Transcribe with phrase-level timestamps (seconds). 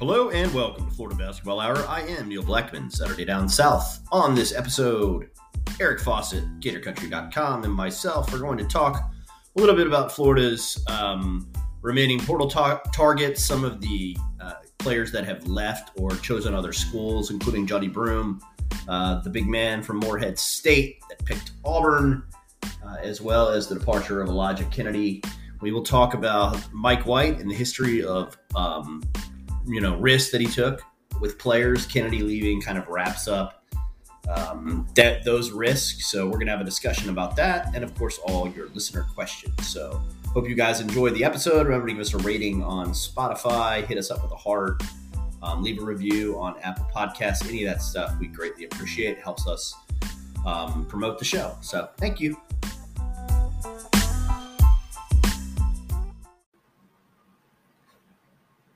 [0.00, 1.76] Hello and welcome to Florida Basketball Hour.
[1.86, 4.00] I am Neil Blackman, Saturday Down South.
[4.10, 5.28] On this episode,
[5.78, 11.46] Eric Fawcett, GatorCountry.com, and myself are going to talk a little bit about Florida's um,
[11.82, 16.72] remaining portal ta- targets, some of the uh, players that have left or chosen other
[16.72, 18.40] schools, including Johni Broome,
[18.88, 22.22] uh, the big man from Morehead State that picked Auburn,
[22.64, 25.22] uh, as well as the departure of Elijah Kennedy.
[25.60, 29.02] We will talk about Mike White and the history of um,
[29.66, 30.82] you know risks that he took
[31.20, 31.86] with players.
[31.86, 33.64] Kennedy leaving kind of wraps up
[34.28, 36.10] um, that those risks.
[36.10, 39.68] So we're gonna have a discussion about that, and of course all your listener questions.
[39.68, 40.02] So
[40.32, 41.66] hope you guys enjoyed the episode.
[41.66, 43.84] Remember to give us a rating on Spotify.
[43.86, 44.82] Hit us up with a heart.
[45.42, 47.48] Um, leave a review on Apple Podcasts.
[47.48, 49.18] Any of that stuff we greatly appreciate.
[49.18, 49.74] It helps us
[50.44, 51.56] um, promote the show.
[51.62, 52.36] So thank you.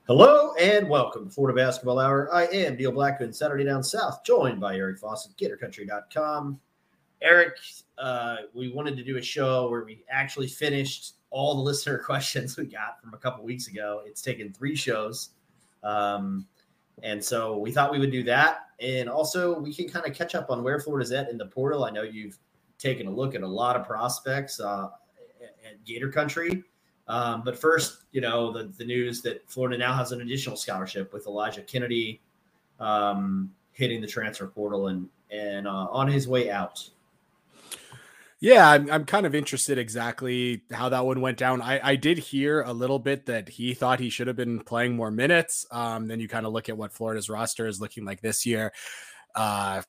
[0.07, 2.31] Hello and welcome to Florida Basketball Hour.
[2.31, 6.59] I am Neil Blackman, Saturday Down South, joined by Eric Fawcett, GatorCountry.com.
[7.23, 7.57] Eric,
[7.97, 12.55] uh, we wanted to do a show where we actually finished all the listener questions
[12.55, 14.03] we got from a couple weeks ago.
[14.05, 15.29] It's taken three shows.
[15.83, 16.45] Um,
[17.01, 18.59] and so we thought we would do that.
[18.79, 21.83] And also, we can kind of catch up on where Florida's at in the portal.
[21.83, 22.37] I know you've
[22.77, 24.89] taken a look at a lot of prospects uh,
[25.65, 26.63] at Gator Country.
[27.07, 31.13] Um, but first, you know, the, the news that Florida now has an additional scholarship
[31.13, 32.21] with Elijah Kennedy
[32.79, 36.89] um, hitting the transfer portal and and uh, on his way out.
[38.39, 41.61] Yeah, I'm, I'm kind of interested exactly how that one went down.
[41.61, 44.95] I, I did hear a little bit that he thought he should have been playing
[44.95, 45.65] more minutes.
[45.71, 48.71] Um, then you kind of look at what Florida's roster is looking like this year.
[49.33, 49.81] Uh,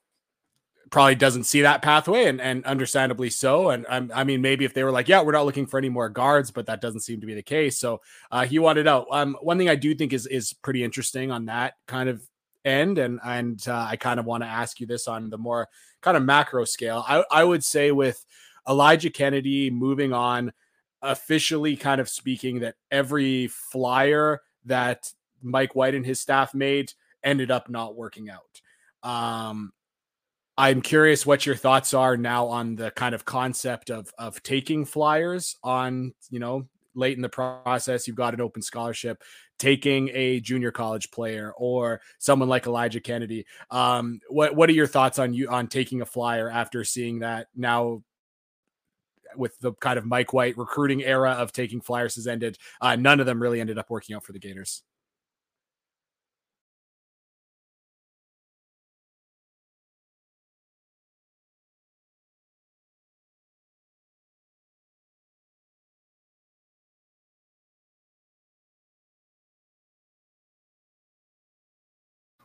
[0.90, 3.70] probably doesn't see that pathway and, and understandably so.
[3.70, 5.88] And um, I mean, maybe if they were like, yeah, we're not looking for any
[5.88, 7.78] more guards, but that doesn't seem to be the case.
[7.78, 9.06] So uh, he wanted out.
[9.10, 12.22] Um, one thing I do think is, is pretty interesting on that kind of
[12.64, 12.98] end.
[12.98, 15.68] And, and uh, I kind of want to ask you this on the more
[16.02, 17.04] kind of macro scale.
[17.06, 18.24] I, I would say with
[18.68, 20.52] Elijah Kennedy moving on
[21.02, 26.92] officially kind of speaking that every flyer that Mike White and his staff made
[27.22, 28.60] ended up not working out.
[29.02, 29.72] Um,
[30.58, 34.84] I'm curious what your thoughts are now on the kind of concept of of taking
[34.84, 39.22] flyers on, you know, late in the process, you've got an open scholarship,
[39.58, 43.46] taking a junior college player or someone like Elijah Kennedy.
[43.70, 47.48] Um, what what are your thoughts on you on taking a flyer after seeing that
[47.54, 48.02] now
[49.36, 52.58] with the kind of Mike White recruiting era of taking flyers has ended?
[52.80, 54.82] Uh, none of them really ended up working out for the Gators.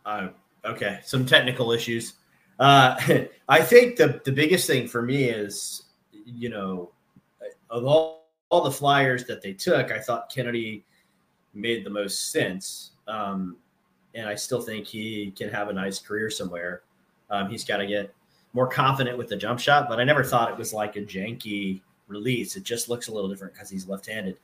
[0.05, 0.29] Uh,
[0.65, 2.13] okay, some technical issues.
[2.59, 2.95] Uh,
[3.49, 5.83] I think the the biggest thing for me is,
[6.25, 6.91] you know,
[7.69, 10.83] of all, all the flyers that they took, I thought Kennedy
[11.53, 12.91] made the most sense.
[13.07, 13.57] Um,
[14.13, 16.81] and I still think he can have a nice career somewhere.
[17.29, 18.13] Um, he's got to get
[18.53, 21.81] more confident with the jump shot, but I never thought it was like a janky
[22.07, 22.57] release.
[22.57, 24.37] It just looks a little different because he's left-handed.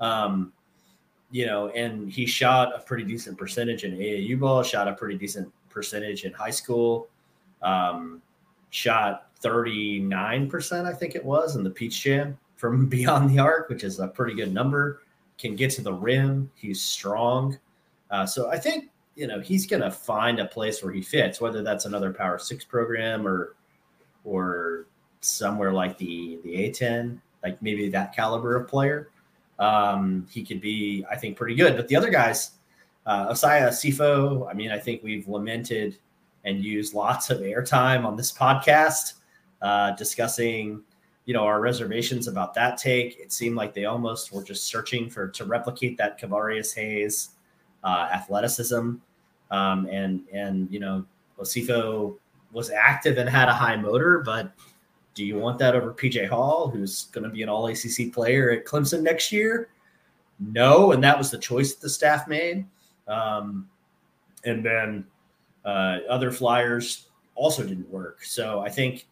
[0.00, 0.52] Um,
[1.30, 5.16] you know, and he shot a pretty decent percentage in AAU ball, shot a pretty
[5.18, 7.08] decent percentage in high school,
[7.62, 8.22] um,
[8.70, 13.84] shot 39%, I think it was, in the Peach Jam from beyond the arc, which
[13.84, 15.02] is a pretty good number.
[15.38, 16.50] Can get to the rim.
[16.56, 17.56] He's strong.
[18.10, 21.40] Uh, so I think, you know, he's going to find a place where he fits,
[21.40, 23.54] whether that's another Power Six program or,
[24.24, 24.86] or
[25.20, 29.10] somewhere like the the A10, like maybe that caliber of player
[29.58, 31.76] um, he could be, I think, pretty good.
[31.76, 32.52] But the other guys,
[33.06, 35.98] uh, Osayi Osifo, I mean, I think we've lamented
[36.44, 39.14] and used lots of airtime on this podcast
[39.60, 40.82] uh, discussing,
[41.24, 43.18] you know, our reservations about that take.
[43.18, 47.30] It seemed like they almost were just searching for to replicate that Kavarius Hayes
[47.82, 48.94] uh, athleticism.
[49.50, 51.04] Um, and and you know,
[51.40, 52.16] Osifo
[52.52, 54.52] was active and had a high motor, but
[55.18, 58.52] do you want that over PJ Hall, who's going to be an all ACC player
[58.52, 59.68] at Clemson next year?
[60.38, 60.92] No.
[60.92, 62.64] And that was the choice that the staff made.
[63.08, 63.68] Um,
[64.44, 65.04] and then
[65.64, 68.24] uh, other flyers also didn't work.
[68.24, 69.08] So I think,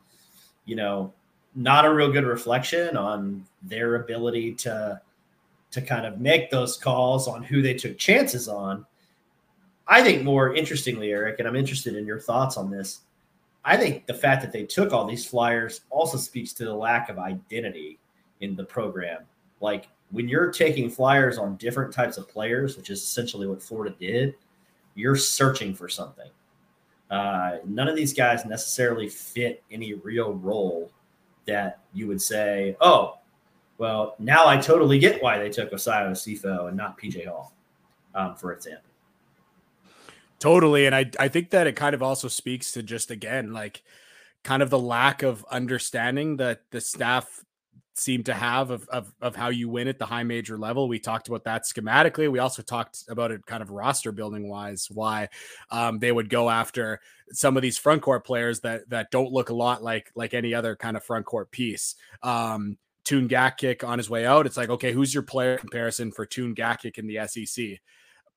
[0.65, 1.13] you know,
[1.57, 5.01] not a real good reflection on their ability to
[5.73, 8.87] to kind of make those calls on who they took chances on.
[9.89, 13.01] I think more interestingly, Eric, and I'm interested in your thoughts on this.
[13.67, 17.09] I think the fact that they took all these flyers also speaks to the lack
[17.09, 17.99] of identity
[18.41, 19.23] in the program.
[19.61, 23.95] Like when you're taking flyers on different types of players, which is essentially what Florida
[23.99, 24.37] did,
[24.95, 26.31] you're searching for something.
[27.11, 30.93] Uh, none of these guys necessarily fit any real role
[31.47, 33.19] that you would say, oh,
[33.79, 37.53] well, now I totally get why they took Osayi Osifo and not PJ Hall,
[38.15, 38.91] um, for example.
[40.39, 40.87] Totally.
[40.87, 43.83] And I, I think that it kind of also speaks to just, again, like
[44.45, 47.45] kind of the lack of understanding that the staff
[47.95, 50.87] seem to have of, of, of how you win at the high major level.
[50.89, 52.31] We talked about that schematically.
[52.31, 55.29] We also talked about it kind of roster building wise, why
[55.71, 57.01] um, they would go after
[57.33, 60.55] some of these front court players that that don't look a lot like like any
[60.55, 61.97] other kind of front court piece.
[62.23, 64.47] Um, Tune Gatkek on his way out.
[64.47, 67.81] It's like, okay, who's your player comparison for Tune Gatkek in the SEC?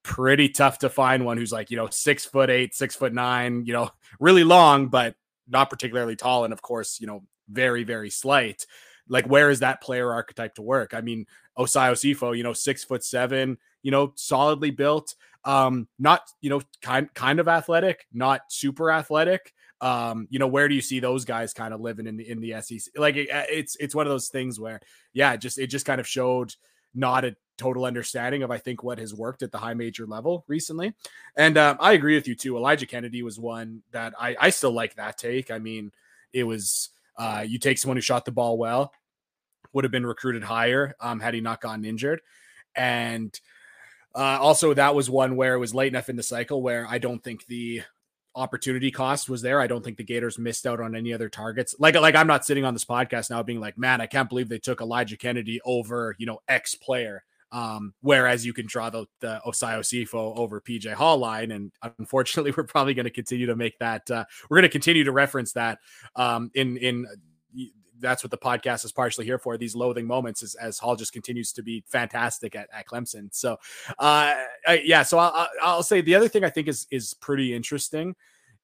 [0.04, 3.66] Pretty tough to find one who's like, you know, six foot eight, six foot nine,
[3.66, 5.16] you know, really long, but
[5.48, 6.44] not particularly tall.
[6.44, 8.66] And of course, you know, very, very slight
[9.10, 10.94] like where is that player archetype to work?
[10.94, 11.26] I mean,
[11.58, 16.62] Osayi Osifo, you know, six foot seven, you know, solidly built, um, not you know,
[16.82, 19.54] kind kind of athletic, not super athletic.
[19.82, 22.40] Um, you know, where do you see those guys kind of living in the in
[22.40, 22.94] the SEC?
[22.96, 24.80] Like it, it's it's one of those things where,
[25.14, 26.54] yeah, just it just kind of showed
[26.94, 30.44] not a total understanding of I think what has worked at the high major level
[30.48, 30.94] recently.
[31.36, 32.58] And um, I agree with you too.
[32.58, 35.52] Elijah Kennedy was one that I I still like that take.
[35.52, 35.92] I mean,
[36.34, 38.94] it was uh, you take someone who shot the ball well,
[39.74, 42.22] would have been recruited higher um, had he not gotten injured.
[42.76, 43.38] And
[44.16, 46.98] uh, also, that was one where it was late enough in the cycle where I
[46.98, 47.84] don't think the
[48.36, 49.60] opportunity cost was there.
[49.60, 51.76] I don't think the Gators missed out on any other targets.
[51.78, 54.50] Like, like I'm not sitting on this podcast now being like, man, I can't believe
[54.50, 57.24] they took Elijah Kennedy over, you know, X player.
[57.52, 61.52] Um, whereas you can draw the, the Osayi Osifo over PJ Hall line.
[61.52, 65.04] And unfortunately, we're probably going to continue to make that, uh, we're going to continue
[65.04, 65.80] to reference that
[66.16, 67.08] um, in, in
[68.00, 71.14] that's what the podcast is partially here for these loathing moments as, as Hall just
[71.14, 73.28] continues to be fantastic at, at Clemson.
[73.32, 73.58] So,
[73.98, 74.36] uh,
[74.84, 78.16] yeah, so I'll, I'll say the other thing I think is, is pretty interesting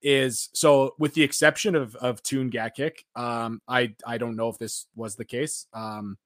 [0.02, 4.58] is so with the exception of, of Tune Gatkek, um, I, I don't know if
[4.58, 5.68] this was the case.
[5.74, 6.18] Um,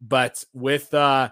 [0.00, 1.30] but with, uh,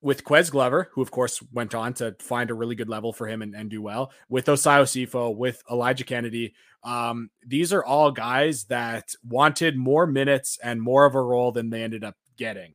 [0.00, 3.26] with Ques Glover, who of course went on to find a really good level for
[3.26, 6.54] him and, and do well, with Osayi Osifo, with Elijah Kennedy.
[6.84, 11.70] Um, these are all guys that wanted more minutes and more of a role than
[11.70, 12.74] they ended up getting.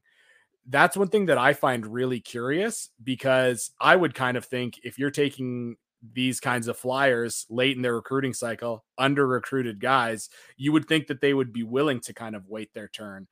[0.68, 4.98] That's one thing that I find really curious because I would kind of think if
[4.98, 5.76] you're taking
[6.14, 11.08] these kinds of flyers late in their recruiting cycle, under recruited guys, you would think
[11.08, 13.28] that they would be willing to kind of wait their turn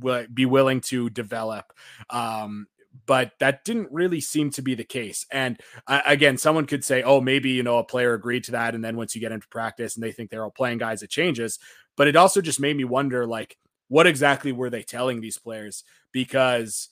[0.00, 1.72] would be willing to develop
[2.10, 2.66] um,
[3.06, 5.26] but that didn't really seem to be the case.
[5.30, 8.74] And uh, again, someone could say, oh, maybe, you know, a player agreed to that.
[8.74, 11.10] And then once you get into practice and they think they're all playing guys, it
[11.10, 11.58] changes.
[11.96, 13.56] But it also just made me wonder, like,
[13.88, 15.84] what exactly were they telling these players?
[16.12, 16.88] Because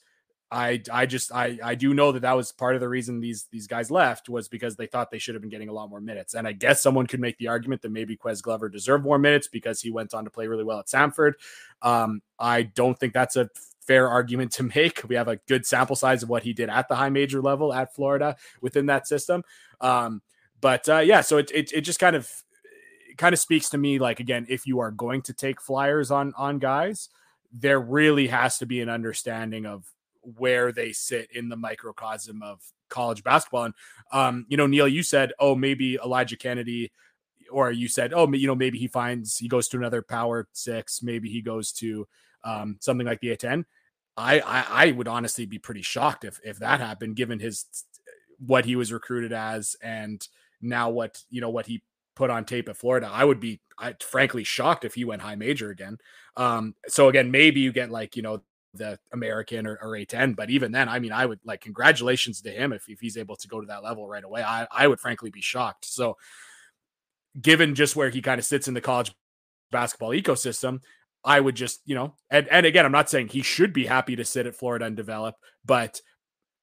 [0.51, 3.47] I I just I I do know that that was part of the reason these
[3.51, 6.01] these guys left was because they thought they should have been getting a lot more
[6.01, 6.33] minutes.
[6.33, 9.47] And I guess someone could make the argument that maybe Ques Glover deserved more minutes
[9.47, 11.33] because he went on to play really well at Samford.
[11.81, 13.49] Um, I don't think that's a
[13.85, 15.07] fair argument to make.
[15.07, 17.73] We have a good sample size of what he did at the high major level
[17.73, 19.43] at Florida within that system.
[19.79, 20.21] Um,
[20.59, 22.29] but uh, yeah, so it, it, it just kind of
[23.17, 26.33] kind of speaks to me like again, if you are going to take flyers on
[26.37, 27.09] on guys,
[27.51, 29.85] there really has to be an understanding of
[30.21, 33.65] where they sit in the microcosm of college basketball.
[33.65, 33.73] And
[34.11, 36.91] um, you know, Neil, you said, oh, maybe Elijah Kennedy,
[37.49, 41.01] or you said, oh, you know, maybe he finds he goes to another power six,
[41.01, 42.07] maybe he goes to
[42.43, 43.65] um, something like the A10.
[44.17, 47.65] I, I, I would honestly be pretty shocked if if that happened, given his
[48.45, 50.27] what he was recruited as and
[50.61, 51.81] now what you know what he
[52.15, 53.09] put on tape at Florida.
[53.11, 55.97] I would be I, frankly shocked if he went high major again.
[56.35, 58.41] Um, so again, maybe you get like you know
[58.73, 62.51] the American or, or A10, but even then, I mean, I would like congratulations to
[62.51, 64.43] him if, if he's able to go to that level right away.
[64.43, 65.85] I, I would frankly be shocked.
[65.85, 66.17] So,
[67.41, 69.13] given just where he kind of sits in the college
[69.71, 70.81] basketball ecosystem,
[71.23, 74.15] I would just, you know, and, and again, I'm not saying he should be happy
[74.15, 75.35] to sit at Florida and develop,
[75.65, 76.01] but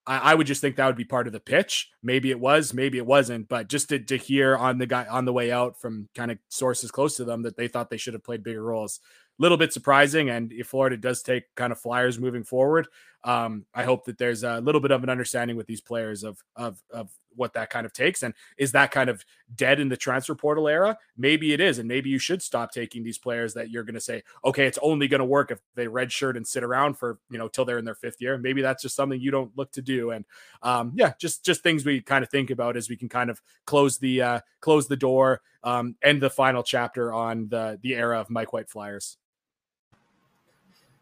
[0.06, 1.90] I, I, would just think that would be part of the pitch.
[2.02, 5.26] Maybe it was, maybe it wasn't, but just to, to hear on the guy on
[5.26, 8.14] the way out from kind of sources close to them that they thought they should
[8.14, 9.00] have played bigger roles
[9.38, 10.30] A little bit surprising.
[10.30, 12.88] And if Florida does take kind of flyers moving forward,
[13.22, 16.38] um, I hope that there's a little bit of an understanding with these players of
[16.56, 18.22] of of what that kind of takes.
[18.22, 20.98] And is that kind of dead in the transfer portal era?
[21.16, 24.00] Maybe it is, and maybe you should stop taking these players that you're going to
[24.00, 27.38] say, okay, it's only going to work if they redshirt and sit around for you
[27.38, 28.36] know till they're in their fifth year.
[28.36, 30.10] Maybe that's just something you don't look to do.
[30.10, 30.24] And
[30.62, 33.40] um, yeah, just just things we kind of think about as we can kind of
[33.64, 38.20] close the uh, close the door, um, end the final chapter on the the era
[38.20, 39.16] of Mike White Flyers.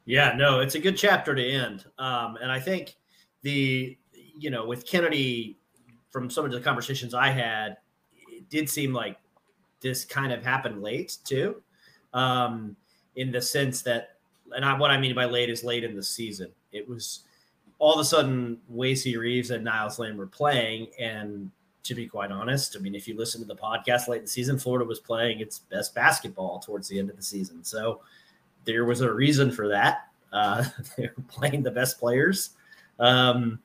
[0.07, 1.85] Yeah, no, it's a good chapter to end.
[1.99, 2.97] Um, and I think
[3.43, 3.99] the,
[4.39, 5.59] you know, with Kennedy
[6.17, 7.77] from some of the conversations I had,
[8.27, 9.19] it did seem like
[9.83, 11.61] this kind of happened late too,
[12.15, 12.75] um,
[13.17, 14.17] in the sense that,
[14.55, 16.49] and I, what I mean by late is late in the season.
[16.73, 17.25] It was
[17.79, 21.51] all of a sudden Kowacie Reeves and Niels Lane were playing, and
[21.83, 24.31] to be quite honest, I mean, if you listen to the podcast late in the
[24.31, 27.63] season, Florida was playing its best basketball towards the end of the season.
[27.63, 28.01] So
[28.65, 30.09] there was a reason for that.
[30.33, 30.65] Uh,
[30.97, 32.57] they were playing the best players
[32.99, 33.59] um,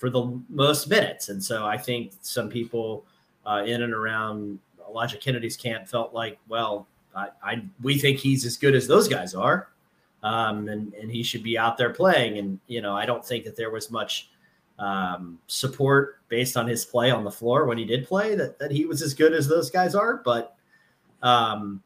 [0.00, 1.28] for the most minutes.
[1.28, 3.04] And so I think some people
[3.44, 8.44] uh, in and around Elijah Kennedy's camp felt like, well, I, I we think he's
[8.46, 9.68] as good as those guys are.
[10.22, 12.38] Um, and, and he should be out there playing.
[12.38, 14.30] And, you know, I don't think that there was much
[14.78, 18.70] um, support based on his play on the floor when he did play that, that
[18.70, 20.16] he was as good as those guys are.
[20.16, 20.56] But,
[21.22, 21.82] um,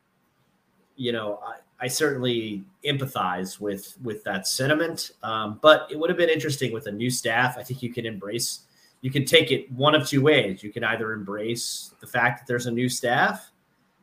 [0.97, 5.12] you know, I, I certainly empathize with with that sentiment.
[5.22, 7.56] Um, but it would have been interesting with a new staff.
[7.58, 8.60] I think you can embrace,
[9.00, 10.62] you can take it one of two ways.
[10.62, 13.50] You can either embrace the fact that there's a new staff,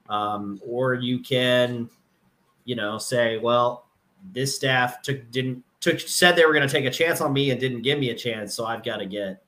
[0.10, 1.90] um, or you can,
[2.66, 3.88] you know, say, well,
[4.34, 7.52] this staff took didn't took said they were going to take a chance on me
[7.52, 9.42] and didn't give me a chance, so I've got to get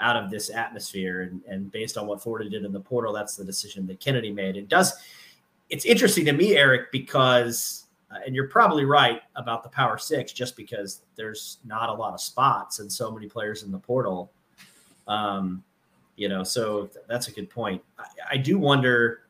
[0.00, 1.22] out of this atmosphere.
[1.22, 4.30] And, and based on what Florida did in the portal, that's the decision that Kennedy
[4.30, 4.56] made.
[4.56, 4.92] It does.
[5.70, 10.32] It's interesting to me, Eric, because uh, and you're probably right about the power six,
[10.32, 14.32] just because there's not a lot of spots and so many players in the portal.
[15.06, 15.62] Um,
[16.16, 17.82] you know, so that's a good point.
[17.98, 19.22] I, I do wonder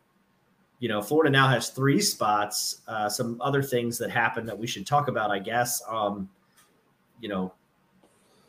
[0.81, 2.83] you know, Florida now has three spots.
[2.87, 5.83] Uh, some other things that happened that we should talk about, I guess.
[5.89, 6.29] Um,
[7.21, 7.53] you know,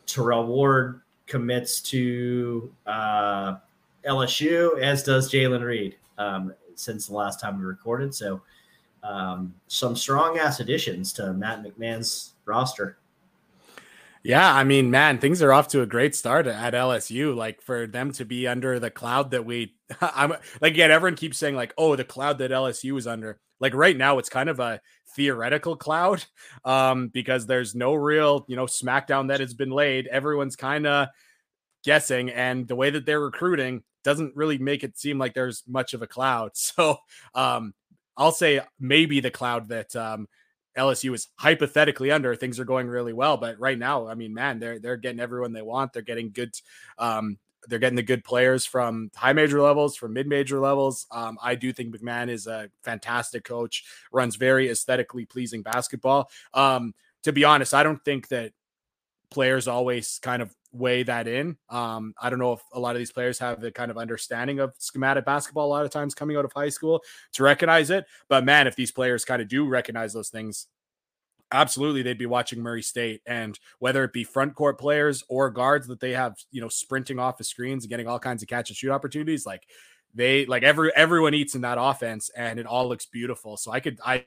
[0.06, 3.56] Tyrell Ward commits to uh,
[4.06, 8.14] LSU, as does Jalen Reed um, since the last time we recorded.
[8.14, 8.42] So,
[9.02, 12.98] um, some strong ass additions to Matt McMahon's roster.
[14.22, 17.34] Yeah, I mean, man, things are off to a great start at LSU.
[17.34, 21.38] Like for them to be under the cloud that we, I'm like, again, everyone keeps
[21.38, 23.40] saying like, oh, the cloud that LSU is under.
[23.60, 24.80] Like right now, it's kind of a
[25.14, 26.24] theoretical cloud
[26.64, 30.06] um, because there's no real, you know, smackdown that has been laid.
[30.06, 31.08] Everyone's kind of
[31.84, 35.94] guessing, and the way that they're recruiting doesn't really make it seem like there's much
[35.94, 36.52] of a cloud.
[36.60, 36.98] So
[37.34, 37.74] um,
[38.16, 40.28] I'll say maybe the cloud that um,
[40.76, 42.34] LSU is hypothetically under.
[42.34, 45.52] Things are going really well, but right now, I mean, man, they're they're getting everyone
[45.52, 45.92] they want.
[45.92, 46.54] They're getting good.
[46.98, 51.06] Um, they're getting the good players from high major levels, from mid major levels.
[51.10, 53.84] Um, I do think McMahon is a fantastic coach.
[54.12, 56.30] Runs very aesthetically pleasing basketball.
[56.54, 58.52] Um, to be honest, I don't think that
[59.30, 61.56] players always kind of weigh that in.
[61.68, 64.60] Um, I don't know if a lot of these players have the kind of understanding
[64.60, 68.06] of schematic basketball a lot of times coming out of high school to recognize it.
[68.28, 70.68] But man, if these players kind of do recognize those things,
[71.52, 73.22] absolutely they'd be watching Murray State.
[73.26, 77.18] And whether it be front court players or guards that they have, you know, sprinting
[77.18, 79.66] off the screens and getting all kinds of catch and shoot opportunities, like
[80.14, 83.56] they like every everyone eats in that offense and it all looks beautiful.
[83.56, 84.24] So I could I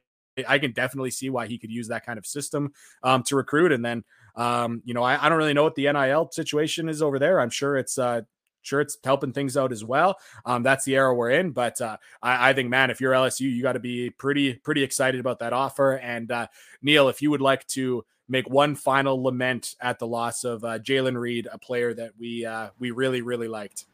[0.47, 2.73] I can definitely see why he could use that kind of system
[3.03, 3.71] um, to recruit.
[3.71, 4.03] And then,
[4.35, 7.39] um, you know, I, I, don't really know what the NIL situation is over there.
[7.39, 8.21] I'm sure it's uh,
[8.63, 10.17] sure it's helping things out as well.
[10.45, 11.51] Um, that's the era we're in.
[11.51, 14.83] But uh, I, I, think, man, if you're LSU, you got to be pretty pretty
[14.83, 15.93] excited about that offer.
[15.93, 16.47] And uh,
[16.81, 20.79] Neil, if you would like to make one final lament at the loss of uh,
[20.79, 23.85] Jalen Reed, a player that we uh, we really really liked.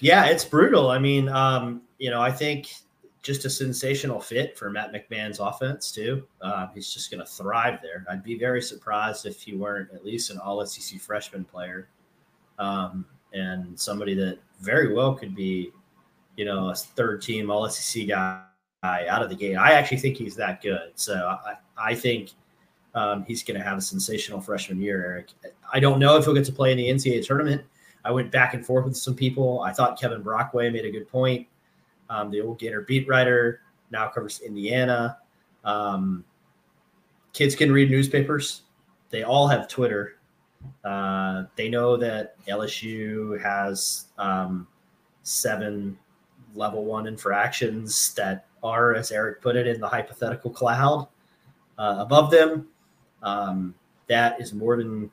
[0.00, 0.90] Yeah, it's brutal.
[0.90, 2.72] I mean, um, you know, I think
[3.28, 6.26] just a sensational fit for Matt McMahon's offense too.
[6.40, 8.06] Uh, he's just going to thrive there.
[8.10, 11.90] I'd be very surprised if he weren't at least an All SEC freshman player,
[12.58, 13.04] um,
[13.34, 15.70] and somebody that very well could be,
[16.38, 18.44] you know, a third team All SEC guy
[18.82, 19.56] out of the gate.
[19.56, 20.92] I actually think he's that good.
[20.94, 22.30] So I, I think
[22.94, 25.04] um, he's going to have a sensational freshman year.
[25.04, 25.32] Eric,
[25.70, 27.62] I don't know if he'll get to play in the NCAA tournament.
[28.06, 29.60] I went back and forth with some people.
[29.60, 31.46] I thought Kevin Brockway made a good point
[32.10, 33.60] um, the old Gator beat writer,
[33.90, 35.18] now covers Indiana.
[35.64, 36.24] Um,
[37.32, 38.62] kids can read newspapers.
[39.10, 40.18] They all have Twitter.
[40.84, 44.66] Uh, they know that LSU has um,
[45.22, 45.98] seven
[46.54, 51.06] level one infractions that are, as Eric put it, in the hypothetical cloud
[51.78, 52.66] uh, above them.
[53.22, 53.74] Um,
[54.08, 55.10] that is more than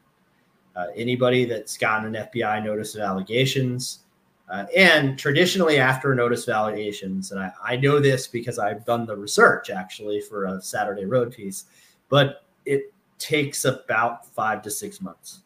[0.75, 3.99] uh, anybody that's gotten an FBI notice of allegations.
[4.47, 9.17] Uh, and traditionally, after notice validations, and I, I, know this because I've done the
[9.17, 11.65] research actually for a Saturday Road piece,
[12.09, 15.41] but it takes about five to six months.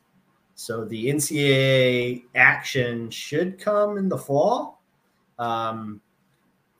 [0.55, 4.81] So the NCAA action should come in the fall.
[5.37, 6.01] Um,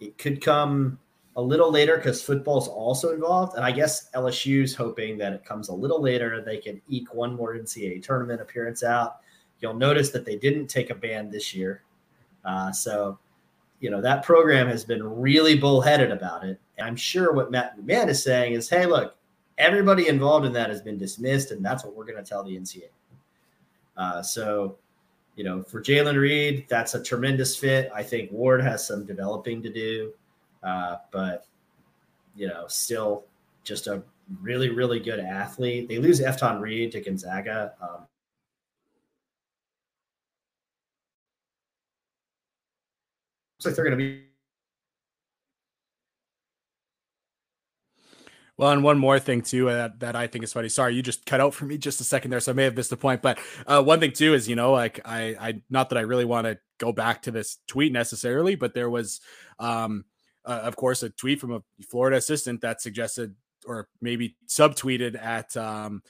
[0.02, 1.00] it could come
[1.38, 3.56] a little later because football's also involved.
[3.56, 6.42] And I guess LSU's hoping that it comes a little later.
[6.42, 9.20] They can eke one more NCAA tournament appearance out.
[9.62, 11.84] You'll notice that they didn't take a ban this year
[12.46, 13.18] Uh, so,
[13.80, 16.60] you know, that program has been really bullheaded about it.
[16.78, 19.16] And I'm sure what Matt McMahon is saying is, hey, look,
[19.58, 22.58] everybody involved in that has been dismissed, and that's what we're going to tell the
[22.58, 22.90] NCAA.
[23.98, 24.78] Uh, so,
[25.36, 27.92] you know, for Jalen Reed, that's a tremendous fit.
[27.94, 30.14] I think Ward has some developing to do,
[30.64, 31.46] uh, but
[32.36, 33.26] you know, still
[33.64, 34.02] just a
[34.42, 35.88] really, really good athlete.
[35.90, 37.74] They lose Efton Reid to Gonzaga.
[37.82, 38.06] Um,
[43.66, 44.30] like they're going to be
[48.60, 50.68] Well, and one more thing too uh, that, that I think is funny.
[50.68, 52.76] Sorry, you just cut out for me just a second there, so I may have
[52.76, 53.22] missed the point.
[53.22, 56.26] But uh, one thing too is, you know, like I, I not that I really
[56.26, 59.22] want to go back to this tweet necessarily, but there was,
[59.60, 60.04] um,
[60.44, 63.34] uh, of course, a tweet from a Florida assistant that suggested
[63.66, 66.04] or maybe subtweeted at um,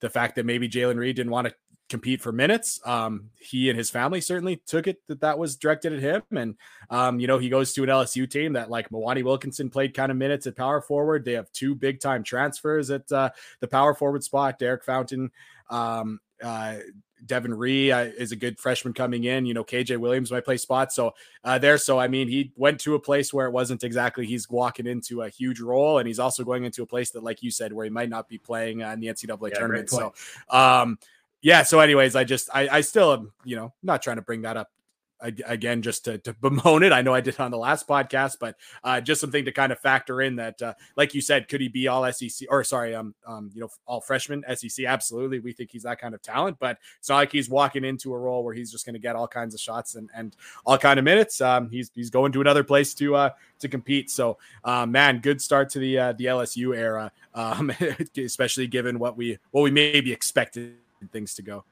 [0.00, 1.54] the fact that maybe Jalen Reed didn't want to
[1.88, 2.80] compete for minutes.
[2.84, 6.22] Um, he and his family certainly took it that that was directed at him.
[6.36, 6.56] And,
[6.90, 10.10] um, you know, he goes to an LSU team that like Mwani Wilkinson played kind
[10.10, 11.24] of minutes at power forward.
[11.24, 14.58] They have two big time transfers at uh, the power forward spot.
[14.58, 15.30] Derek Fountain,
[15.70, 16.76] um, uh,
[17.24, 19.46] Devin Ree uh, is a good freshman coming in.
[19.46, 20.92] You know, KJ Williams might play spot.
[20.92, 21.14] So
[21.44, 21.78] uh, there.
[21.78, 25.22] So I mean, he went to a place where it wasn't exactly he's walking into
[25.22, 27.84] a huge role, and he's also going into a place that, like you said, where
[27.84, 29.90] he might not be playing uh, in the NCAA yeah, tournament.
[29.90, 30.12] So,
[30.50, 30.98] um,
[31.42, 31.62] yeah.
[31.62, 34.56] So, anyways, I just I I still am you know not trying to bring that
[34.56, 34.70] up
[35.20, 36.92] again just to, to bemoan it.
[36.92, 39.78] I know I did on the last podcast, but uh, just something to kind of
[39.78, 43.14] factor in that, uh, like you said, could he be all SEC or sorry, um,
[43.26, 44.84] um, you know, all freshman SEC?
[44.84, 48.12] Absolutely, we think he's that kind of talent, but it's not like he's walking into
[48.12, 50.78] a role where he's just going to get all kinds of shots and and all
[50.78, 51.40] kind of minutes.
[51.40, 54.10] Um, he's he's going to another place to uh to compete.
[54.10, 57.72] So, uh, man, good start to the uh, the LSU era, um,
[58.16, 60.76] especially given what we what we maybe expected
[61.12, 61.64] things to go.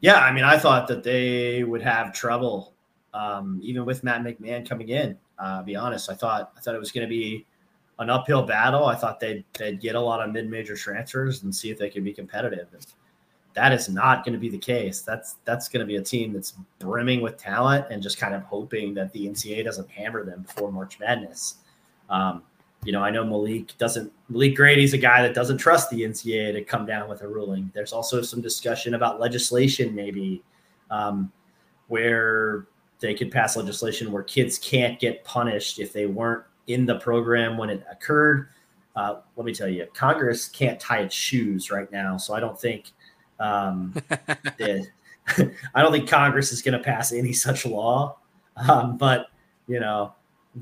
[0.00, 2.74] Yeah, I mean, I thought that they would have trouble,
[3.14, 5.16] um, even with Matt McMahon coming in.
[5.38, 7.46] Uh, be honest, I thought I thought it was going to be
[7.98, 8.86] an uphill battle.
[8.86, 12.04] I thought they'd they'd get a lot of mid-major transfers and see if they could
[12.04, 12.68] be competitive.
[12.72, 12.86] And
[13.54, 15.00] that is not going to be the case.
[15.00, 18.42] That's that's going to be a team that's brimming with talent and just kind of
[18.42, 21.56] hoping that the NCAA doesn't hammer them before March Madness.
[22.10, 22.42] Um,
[22.84, 26.52] you know, I know Malik doesn't Malik Grady's a guy that doesn't trust the NCAA
[26.52, 27.70] to come down with a ruling.
[27.74, 30.42] There's also some discussion about legislation, maybe
[30.90, 31.32] um,
[31.88, 32.66] where
[33.00, 37.56] they could pass legislation where kids can't get punished if they weren't in the program
[37.56, 38.48] when it occurred.
[38.96, 42.58] Uh, let me tell you, Congress can't tie its shoes right now, so I don't
[42.58, 42.92] think
[43.40, 43.92] um,
[44.58, 44.86] the,
[45.74, 48.18] I don't think Congress is going to pass any such law.
[48.56, 49.26] Um, but
[49.66, 50.14] you know,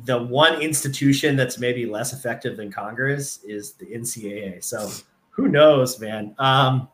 [0.05, 4.65] the one institution that's maybe less effective than Congress is the NCAA.
[4.65, 4.91] So
[5.31, 6.35] who knows, man?
[6.39, 6.89] Um,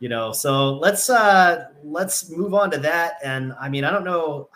[0.00, 3.14] you know, so let's uh let's move on to that.
[3.22, 4.48] And I mean, I don't know.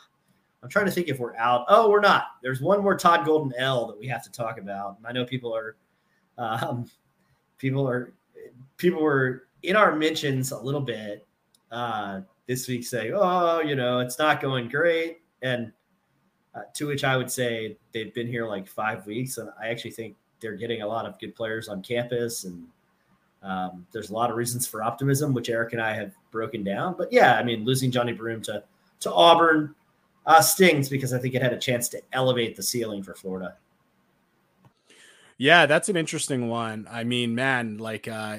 [0.63, 1.65] I'm trying to think if we're out.
[1.69, 2.25] Oh, we're not.
[2.43, 4.97] There's one more Todd Golden L that we have to talk about.
[5.05, 5.77] I know people are
[6.39, 6.91] um
[7.59, 8.13] people are
[8.77, 11.25] people were in our mentions a little bit
[11.71, 15.19] uh this week saying, oh, you know, it's not going great.
[15.43, 15.73] And
[16.57, 19.91] uh, to which I would say they've been here like five weeks, and I actually
[19.91, 22.67] think they're getting a lot of good players on campus, and
[23.43, 26.95] um, there's a lot of reasons for optimism, which Eric and I have broken down.
[26.97, 28.63] But yeah, I mean, losing Johni Broome to
[29.01, 29.75] to Auburn
[30.25, 33.57] uh, stings because I think it had a chance to elevate the ceiling for Florida.
[35.39, 36.89] Yeah, that's an interesting one.
[36.91, 38.39] I mean, man, like uh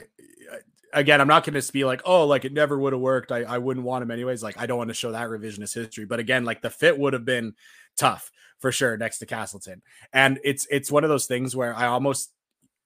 [0.93, 3.31] again, I'm not going to be like, oh, like it never would have worked.
[3.31, 4.43] I, I wouldn't want him anyways.
[4.43, 6.05] Like, I don't want to show that revisionist history.
[6.05, 7.55] But again, like the fit would have been
[7.97, 9.81] tough for sure next to Castleton.
[10.13, 12.31] And it's it's one of those things where I almost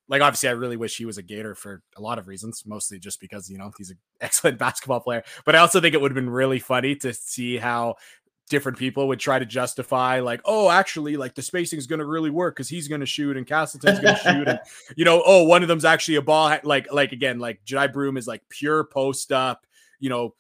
[0.08, 3.00] like obviously I really wish he was a Gator for a lot of reasons, mostly
[3.00, 5.24] just because you know he's an excellent basketball player.
[5.46, 7.96] But I also think it would have been really funny to see how
[8.50, 12.06] different people would try to justify like oh actually like the spacing is going to
[12.06, 14.60] really work because he's going to shoot and castleton's going to shoot and
[14.98, 18.18] you know oh one of them's actually a ball like like again like Johni Broome
[18.18, 19.66] is like pure post up
[20.02, 20.36] you know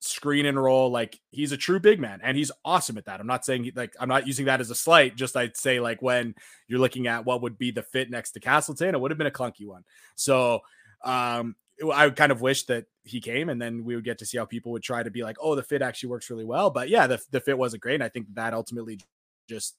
[0.00, 0.90] screen and roll.
[0.90, 3.20] Like he's a true big man and he's awesome at that.
[3.20, 5.16] I'm not saying he, like I'm not using that as a slight.
[5.16, 6.34] Just I'd say like when
[6.68, 9.26] you're looking at what would be the fit next to Castleton, it would have been
[9.26, 9.84] a clunky one.
[10.14, 10.60] So
[11.04, 11.56] um
[11.94, 14.46] I kind of wish that he came and then we would get to see how
[14.46, 16.70] people would try to be like, oh, the fit actually works really well.
[16.70, 17.96] But yeah, the, the fit wasn't great.
[17.96, 18.98] And I think that ultimately
[19.46, 19.76] just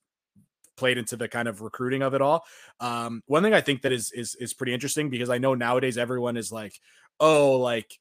[0.77, 2.45] played into the kind of recruiting of it all.
[2.79, 5.97] Um, one thing I think that is is is pretty interesting because I know nowadays
[5.97, 6.79] everyone is like,
[7.19, 7.99] oh, like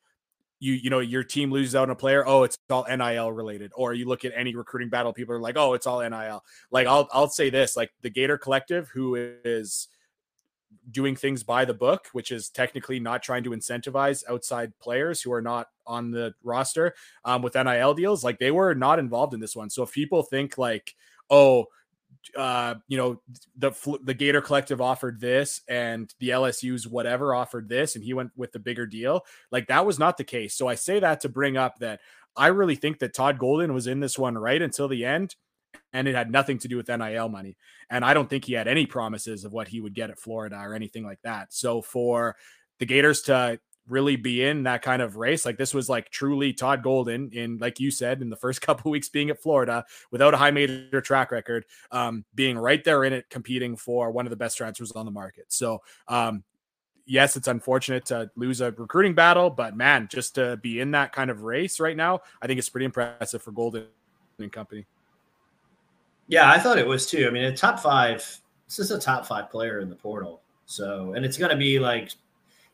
[0.59, 3.71] you you know your team loses out on a player oh it's all nil related
[3.75, 6.87] or you look at any recruiting battle people are like oh it's all nil like
[6.87, 9.89] i'll i'll say this like the gator collective who is
[10.91, 15.33] doing things by the book, which is technically not trying to incentivize outside players who
[15.33, 18.23] are not on the roster um, with NIL deals.
[18.23, 19.71] Like they were not involved in this one.
[19.71, 20.95] So if people think like,
[21.31, 21.67] oh,
[22.37, 23.21] uh, you know,
[23.57, 28.31] the the Gator Collective offered this, and the LSU's whatever offered this, and he went
[28.37, 29.25] with the bigger deal.
[29.53, 30.55] Like that was not the case.
[30.55, 32.01] So I say that to bring up that
[32.37, 35.35] I really think that Todd Golden was in this one right until the end,
[35.93, 37.57] and it had nothing to do with NIL money.
[37.91, 40.59] And I don't think he had any promises of what he would get at Florida
[40.61, 41.53] or anything like that.
[41.53, 42.37] So for
[42.79, 45.45] the Gators to really be in that kind of race.
[45.45, 48.91] Like this was like truly Todd Golden in, like you said, in the first couple
[48.91, 53.13] weeks being at Florida without a high major track record, um, being right there in
[53.13, 55.47] it, competing for one of the best transfers on the market.
[55.49, 56.45] So, um,
[57.07, 61.13] yes, it's unfortunate to lose a recruiting battle, but man, just to be in that
[61.13, 63.87] kind of race right now, I think it's pretty impressive for Golden
[64.39, 64.87] and company.
[66.29, 67.27] Yeah, I thought it was too.
[67.29, 68.19] I mean, a top five.
[68.67, 70.41] This is a top five player in the portal.
[70.67, 72.13] So, and it's going to be like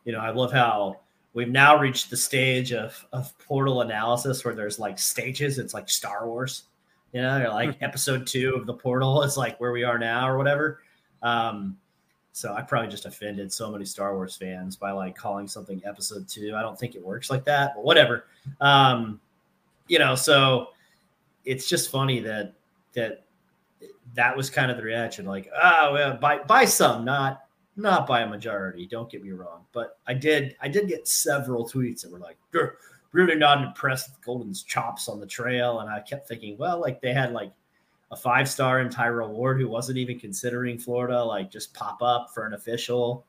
[0.05, 1.01] you know, I love how
[1.35, 5.59] we've now reached the stage of, of portal analysis where there's like stages.
[5.59, 6.65] It's like Star Wars,
[7.13, 7.85] you know, like hmm.
[7.85, 10.81] episode two of the portal is like where we are now or whatever.
[11.23, 11.77] Um,
[12.33, 16.29] so I probably just offended so many Star Wars fans by like calling something episode
[16.29, 16.55] two.
[16.57, 18.25] I don't think it works like that, but whatever.
[18.61, 19.21] Um,
[19.87, 20.69] you know, so
[21.45, 22.55] it's just funny that
[22.95, 23.25] that
[24.15, 27.45] that was kind of the reaction, like, oh, well, buy buy some, not
[27.77, 28.87] not by a majority.
[28.87, 32.37] Don't get me wrong, but I did I did get several tweets that were like,
[33.13, 37.01] really not impressed with Golden's chops on the trail, and I kept thinking, well, like
[37.01, 37.53] they had like
[38.11, 42.31] a five star in Tyrell Ward who wasn't even considering Florida, like just pop up
[42.35, 43.25] for an official.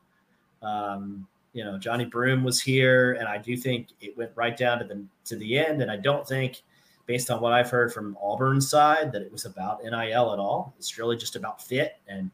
[0.62, 4.78] Um, you know, Johni Broome was here, and I do think it went right down
[4.80, 6.62] to the to the end, and I don't think.
[7.06, 10.74] Based on what I've heard from Auburn's side, that it was about NIL at all.
[10.78, 12.30] It's really just about fit and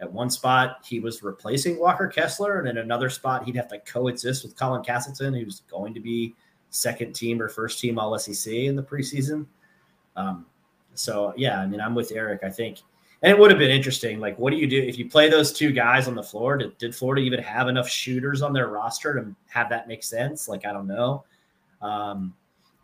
[0.00, 3.78] at one spot, he was replacing Walker Kessler, and in another spot, he'd have to
[3.80, 6.34] coexist with Colin Castleton, who's going to be
[6.70, 9.46] second team or first team All SEC in the preseason.
[10.14, 10.46] Um,
[10.94, 12.44] so yeah, I mean, I'm with Eric.
[12.44, 12.78] I think,
[13.22, 14.20] and it would have been interesting.
[14.20, 16.56] Like, what do you do if you play those two guys on the floor?
[16.56, 20.48] Did, did Florida even have enough shooters on their roster to have that make sense?
[20.48, 21.24] Like, I don't know.
[21.82, 22.34] Um,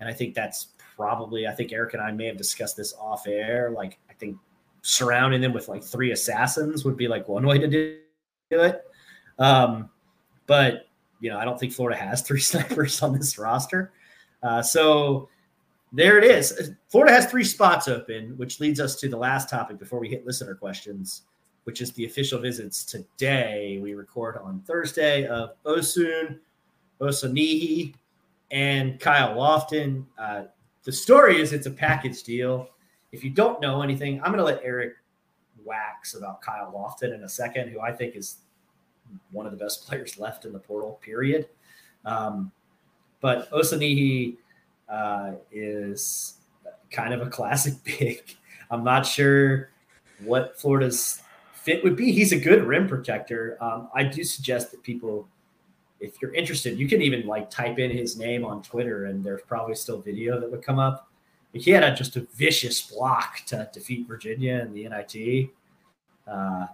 [0.01, 1.47] and I think that's probably.
[1.47, 3.71] I think Eric and I may have discussed this off air.
[3.71, 4.37] Like, I think
[4.85, 7.99] surrounding them with like three assassins would be like one way to do
[8.51, 8.85] it.
[9.39, 9.89] Um,
[10.47, 10.89] but
[11.21, 13.93] you know, I don't think Florida has three snipers on this roster.
[14.43, 15.29] Uh, so
[15.91, 16.73] there it is.
[16.89, 20.27] Florida has three spots open, which leads us to the last topic before we hit
[20.27, 21.23] listener questions,
[21.65, 23.79] which is the official visits today.
[23.83, 26.41] We record on Thursday of Osun,
[27.01, 27.95] Osunniyi,
[28.51, 30.05] and Kyle Lofton.
[30.19, 30.43] Uh,
[30.83, 32.69] the story is it's a package deal.
[33.15, 34.95] If you don't know anything, I'm going to let Eric
[35.65, 38.39] wax about Kyle Lofton in a second, who I think is
[39.31, 41.49] one of the best players left in the portal, period.
[42.05, 42.51] Um,
[43.21, 44.37] but Osunniyi
[44.89, 46.39] uh, is
[46.91, 48.37] kind of a classic pick.
[48.69, 49.71] I'm not sure
[50.25, 51.23] what Florida's
[51.53, 52.11] fit would be.
[52.11, 53.57] He's a good rim protector.
[53.61, 55.29] Um, I do suggest that people,
[56.01, 59.43] if you're interested, you can even like type in his name on Twitter, and there's
[59.47, 61.09] probably still video that would come up
[61.55, 65.51] he had a, just a vicious block to defeat Virginia in the NIT.
[66.27, 66.67] Uh,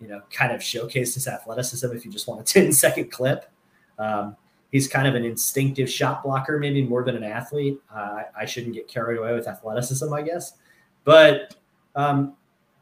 [0.00, 3.50] you know, kind of showcased his athleticism if you just want a 10 second clip.
[3.98, 4.36] Um,
[4.72, 7.78] he's kind of an instinctive shot blocker, maybe more than an athlete.
[7.94, 10.54] Uh, I shouldn't get carried away with athleticism, I guess.
[11.04, 11.54] But,
[11.94, 12.34] um,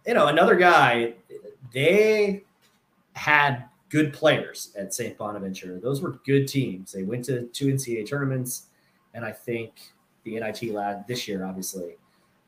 [0.07, 1.15] you know, another guy,
[1.73, 2.45] they
[3.13, 5.19] had good players at St.
[5.19, 5.79] Bonaventure.
[5.79, 6.93] Those were good teams.
[6.93, 8.69] They went to two NCAA tournaments,
[9.13, 9.93] and I think
[10.25, 11.97] the NIT lad this year, obviously,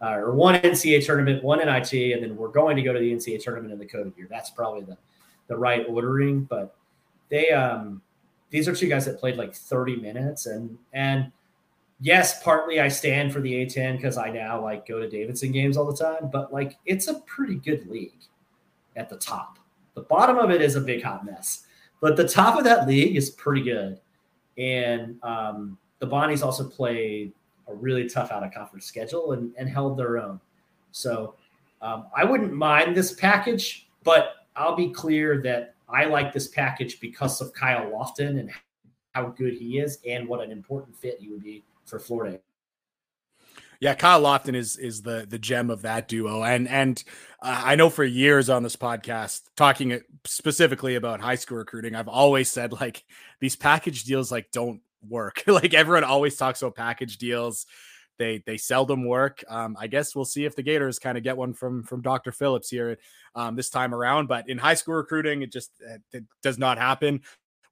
[0.00, 3.12] uh, or one NCAA tournament, one NIT, and then we're going to go to the
[3.12, 4.26] NCAA tournament in the COVID year.
[4.30, 4.96] That's probably the
[5.46, 6.44] the right ordering.
[6.44, 6.76] But
[7.28, 8.02] they, um,
[8.50, 11.32] these are two guys that played like 30 minutes, and and
[12.00, 15.76] yes, partly I stand for the A10 because I now like go to Davidson games
[15.76, 18.22] all the time, but like it's a pretty good league
[18.96, 19.58] at the top.
[19.94, 21.66] The bottom of it is a big hot mess,
[22.00, 24.00] but the top of that league is pretty good.
[24.58, 27.32] And um, the Bonnies also played
[27.68, 30.40] a really tough out of conference schedule and, and held their own.
[30.92, 31.34] So
[31.82, 37.00] um, I wouldn't mind this package, but I'll be clear that I like this package
[37.00, 38.50] because of Kyle Lofton and
[39.14, 42.40] how good he is and what an important fit he would be for Florida.
[43.80, 47.02] Yeah, Kyle Lofton is is the the gem of that duo, and and
[47.42, 52.08] uh, I know for years on this podcast, talking specifically about high school recruiting, I've
[52.08, 53.04] always said like
[53.40, 55.42] these package deals like don't work.
[55.46, 57.66] like everyone always talks about package deals.
[58.18, 59.42] they they seldom work.
[59.48, 62.32] Um, I guess we'll see if the Gators kind of get one from from Dr.
[62.32, 62.98] Phillips here
[63.34, 64.28] um, this time around.
[64.28, 65.70] But in high school recruiting, it just
[66.12, 67.22] it does not happen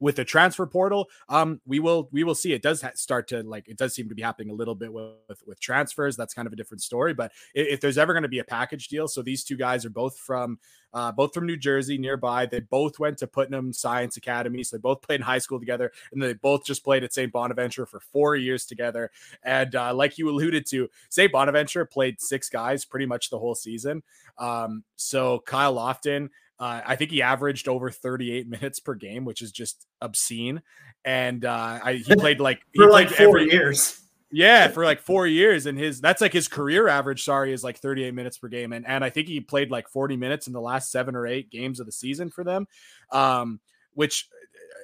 [0.03, 3.69] with the transfer portal um we will we will see it does start to like
[3.69, 6.47] it does seem to be happening a little bit with with, with transfers that's kind
[6.47, 9.07] of a different story but if, if there's ever going to be a package deal
[9.07, 10.59] so these two guys are both from
[10.95, 12.47] uh, both from New Jersey nearby.
[12.47, 14.63] They both went to Putnam Science Academy.
[14.63, 15.93] So they both played in high school together.
[16.13, 17.33] And they both just played at St.
[17.33, 19.11] Bonaventure for four years together.
[19.43, 21.33] And uh, like you alluded to, St.
[21.33, 24.03] Bonaventure played six guys pretty much the whole season.
[24.39, 26.29] Um, so Kyle Lofton,
[26.63, 30.63] uh, I think he averaged over 38 minutes per game, which is just obscene.
[31.05, 34.01] And uh, I, he played like for like four every, years.
[34.31, 37.25] Yeah, for like four years, and his that's like his career average.
[37.25, 40.17] Sorry, is like 38 minutes per game, and and I think he played like 40
[40.17, 42.69] minutes in the last seven or eight games of the season for them,
[43.11, 43.59] um,
[43.95, 44.29] which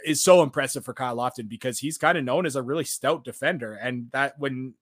[0.05, 3.25] is so impressive for Kyle Lofton because he's kind of known as a really stout
[3.25, 4.75] defender, and that when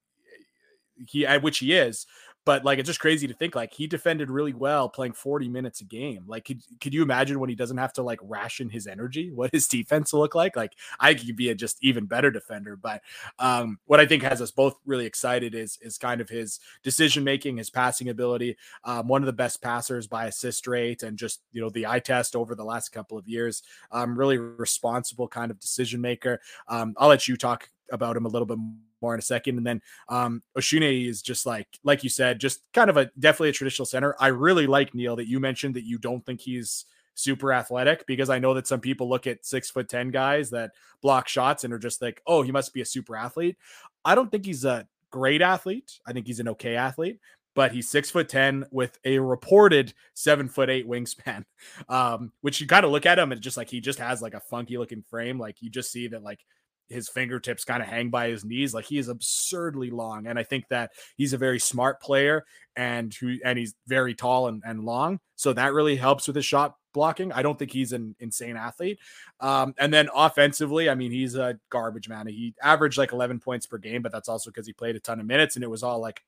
[1.05, 2.07] he which he is
[2.47, 5.81] but like it's just crazy to think like he defended really well playing 40 minutes
[5.81, 6.23] a game.
[6.27, 9.51] Like could, could you imagine when he doesn't have to like ration his energy what
[9.51, 10.55] his defense will look like?
[10.55, 13.01] Like i could be a just even better defender but
[13.37, 17.21] um what i think has us both really excited is is kind of his decision
[17.21, 18.55] making his passing ability.
[18.85, 21.99] Um one of the best passers by assist rate and just you know the eye
[21.99, 23.61] test over the last couple of years.
[23.91, 28.29] Um really responsible kind of decision maker um i'll let you talk about him a
[28.29, 28.57] little bit
[29.01, 29.57] more in a second.
[29.57, 33.49] And then um Osun is just like like you said, just kind of a definitely
[33.49, 34.15] a traditional center.
[34.19, 36.85] I really like Neil that you mentioned that you don't think he's
[37.17, 40.71] super athletic because I know that some people look at six foot ten guys that
[41.01, 43.57] block shots and are just like, oh, he must be a super athlete.
[44.05, 45.99] I don't think he's a great athlete.
[46.05, 47.19] I think he's an okay athlete,
[47.55, 51.43] but he's six foot ten with a reported seven foot eight wingspan.
[51.89, 54.33] Um, which you kind of look at him and just like he just has like
[54.33, 55.39] a funky looking frame.
[55.39, 56.39] Like you just see that like
[56.89, 58.73] his fingertips kind of hang by his knees.
[58.73, 60.27] Like he is absurdly long.
[60.27, 62.45] And I think that he's a very smart player
[62.75, 65.19] and who and he's very tall and, and long.
[65.35, 67.31] So that really helps with his shot blocking.
[67.31, 68.99] I don't think he's an insane athlete.
[69.39, 72.27] Um, and then offensively, I mean, he's a garbage man.
[72.27, 75.19] He averaged like 11 points per game, but that's also because he played a ton
[75.19, 76.23] of minutes and it was all like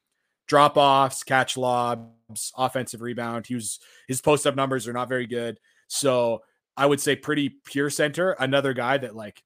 [0.48, 3.48] drop offs, catch lobs, offensive rebound.
[3.48, 5.60] He was his post up numbers are not very good.
[5.88, 6.41] So
[6.76, 8.32] I would say pretty pure center.
[8.32, 9.43] Another guy that like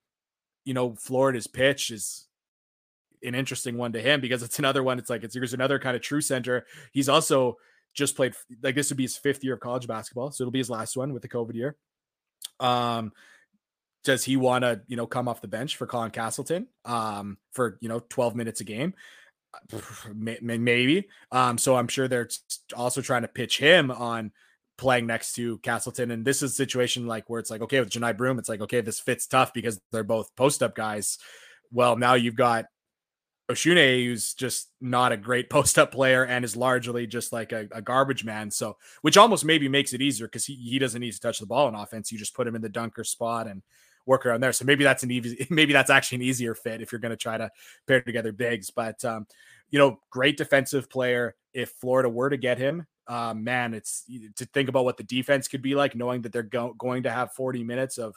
[0.66, 2.28] you know, Florida's pitch is
[3.24, 5.00] an interesting one to him because it's another one.
[5.00, 6.66] It's like it's here's another kind of true center.
[6.92, 7.58] He's also
[7.94, 10.60] just played like this would be his fifth year of college basketball, so it'll be
[10.60, 11.76] his last one with the COVID year.
[12.60, 13.12] Um,
[14.04, 17.78] does he want to you know come off the bench for Colin Castleton um for
[17.82, 18.94] you know 12 minutes a game?
[20.14, 21.08] Maybe.
[21.32, 22.30] Um, so I'm sure they're
[22.76, 24.32] also trying to pitch him on
[24.78, 26.12] playing next to Castleton.
[26.12, 28.62] And this is a situation like where it's like, okay, with Johni Broome, it's like,
[28.62, 31.18] okay, this fits tough because they're both post up guys.
[31.72, 32.66] Well, now you've got
[33.50, 37.68] Osun, who's just not a great post up player and is largely just like a,
[37.72, 38.52] a garbage man.
[38.52, 41.46] So, which almost maybe makes it easier because he, he doesn't need to touch the
[41.46, 42.12] ball in offense.
[42.12, 43.62] You just put him in the dunker spot and
[44.06, 44.54] work around there.
[44.54, 47.18] So maybe that's an easy, maybe that's actually an easier fit if you're going to
[47.18, 47.52] try to
[47.88, 48.70] pair together bigs.
[48.70, 49.28] But, um,
[49.70, 51.36] you know, great defensive player.
[51.54, 54.04] If Florida were to get him, uh, man, it's
[54.36, 57.12] to think about what the defense could be like, knowing that they're go- going to
[57.12, 58.16] have 40 minutes of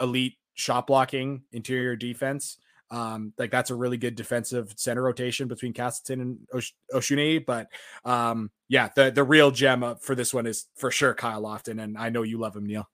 [0.00, 2.58] elite shot blocking interior defense.
[2.92, 7.46] Um, like that's a really good defensive center rotation between Castleton and Osh- Osun.
[7.46, 7.68] But
[8.04, 11.96] um, yeah, the the real gem for this one is for sure Kyle Lofton, and
[11.96, 12.88] I know you love him, Neil.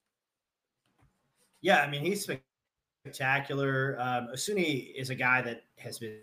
[1.63, 2.29] Yeah, I mean he's
[3.07, 3.97] spectacular.
[3.99, 6.19] Um, Oshune is a guy that has been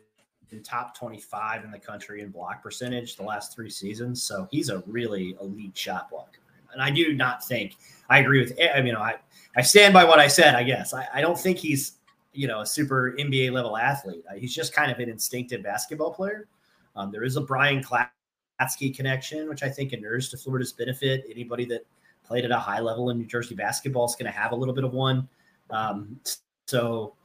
[0.61, 4.23] top 25 in the country in block percentage the last three seasons.
[4.23, 6.39] So he's a really elite shot blocker.
[6.71, 7.75] And I do not think
[8.09, 8.57] I agree with.
[8.75, 9.15] I mean, I
[9.55, 10.55] I stand by what I said.
[10.55, 11.93] I guess I, I don't think he's
[12.33, 14.23] you know a super NBA level athlete.
[14.29, 16.47] Uh, he's just kind of an instinctive basketball player.
[16.95, 21.25] Um, there is a Brian Klatsky connection, which I think inures to Florida's benefit.
[21.29, 21.85] Anybody that
[22.25, 24.73] played at a high level in New Jersey basketball is going to have a little
[24.73, 25.27] bit of one.
[25.69, 26.19] Um,
[26.67, 27.15] so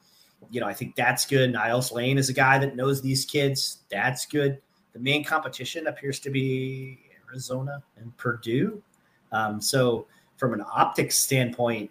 [0.50, 1.52] you know, I think that's good.
[1.52, 3.84] Niels Lane is a guy that knows these kids.
[3.90, 4.60] That's good.
[4.92, 6.98] The main competition appears to be
[7.28, 8.82] Arizona and Purdue.
[9.32, 11.90] Um, so, from an optics standpoint,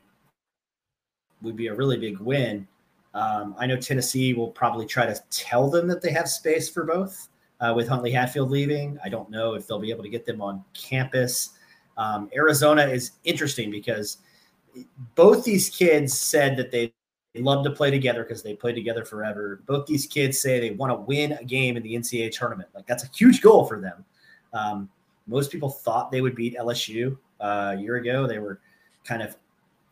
[1.41, 2.67] would be a really big win.
[3.13, 6.83] Um, I know Tennessee will probably try to tell them that they have space for
[6.83, 7.29] both.
[7.59, 10.41] Uh, with Huntley Hatfield leaving, I don't know if they'll be able to get them
[10.41, 11.53] on campus.
[11.97, 14.17] Um, Arizona is interesting because
[15.15, 16.93] both these kids said that they
[17.37, 19.61] they love to play together because they play together forever.
[19.67, 22.69] Both these kids say they want to win a game in the NCAA tournament.
[22.73, 24.03] Like that's a huge goal for them.
[24.53, 24.89] Um,
[25.27, 28.25] most people thought they would beat LSU uh, a year ago.
[28.25, 28.59] They were
[29.03, 29.35] kind of,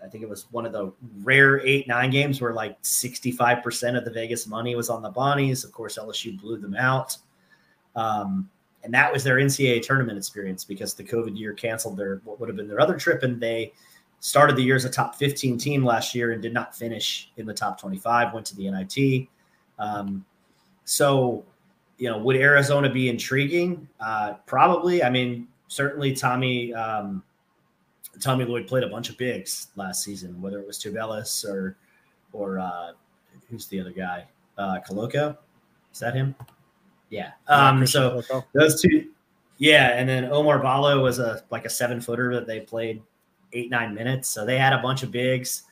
[0.04, 0.92] I think it was one of the
[1.24, 5.64] rare eight, nine games where like 65% of the Vegas money was on the Bonnies.
[5.64, 7.18] Of course, LSU blew them out.
[7.96, 8.50] Um,
[8.84, 12.50] and that was their NCAA tournament experience because the COVID year canceled their what would
[12.50, 13.74] have been their other trip, and they
[14.26, 17.46] started the year as a top 15 team last year and did not finish in
[17.46, 18.34] the top 25.
[18.34, 19.28] Went to the NIT.
[19.78, 20.26] Um,
[20.84, 21.46] so,
[22.00, 23.88] you know, would Arizona be intriguing?
[24.00, 25.04] Uh, probably.
[25.04, 27.22] I mean, certainly Tommy um,
[28.20, 31.78] Tommy Lloyd played a bunch of bigs last season, whether it was Tubelis or
[32.34, 32.94] or uh,
[33.48, 34.26] who's the other guy?
[34.58, 35.38] Uh, Koloko?
[35.94, 36.34] Is that him?
[37.12, 37.34] Yeah.
[37.48, 38.24] Um, so
[38.56, 39.12] those two,
[39.60, 43.04] yeah, and then Oumar Ballo was a like a seven footer that they played
[43.56, 44.30] eight nine minutes.
[44.30, 45.64] So they had a bunch of bigs.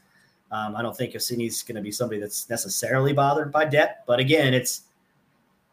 [0.51, 4.19] Um, I don't think Osunniyi's going to be somebody that's necessarily bothered by depth, but
[4.19, 4.83] again, it's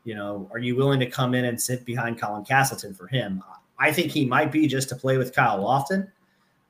[0.04, 3.42] you know, are you willing to come in and sit behind Colin Castleton for him?
[3.78, 6.10] I think he might be just to play with Kyle Lofton.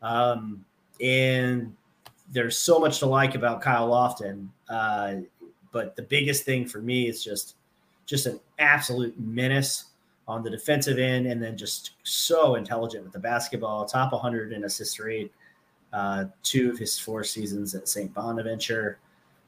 [0.02, 0.64] Um,
[1.00, 1.74] and
[2.30, 4.48] there's so much to like about Kyle Lofton.
[4.68, 5.16] Uh,
[5.72, 7.56] but the biggest thing for me is just
[8.06, 9.84] just an absolute menace
[10.30, 13.84] on the defensive end, and then just so intelligent with the basketball.
[13.84, 15.32] Top 100 in assist rate.
[15.92, 18.14] Uh, two of his four seasons at St.
[18.14, 19.00] Bonaventure.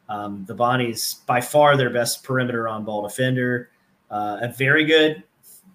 [0.08, 3.70] Um, the Bonnies, by far their best perimeter on ball defender,
[4.10, 5.22] uh, a very good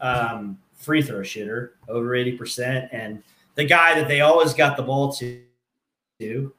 [0.02, 3.24] um, free throw shooter, over 80%, and
[3.56, 6.52] the guy that they always got the ball to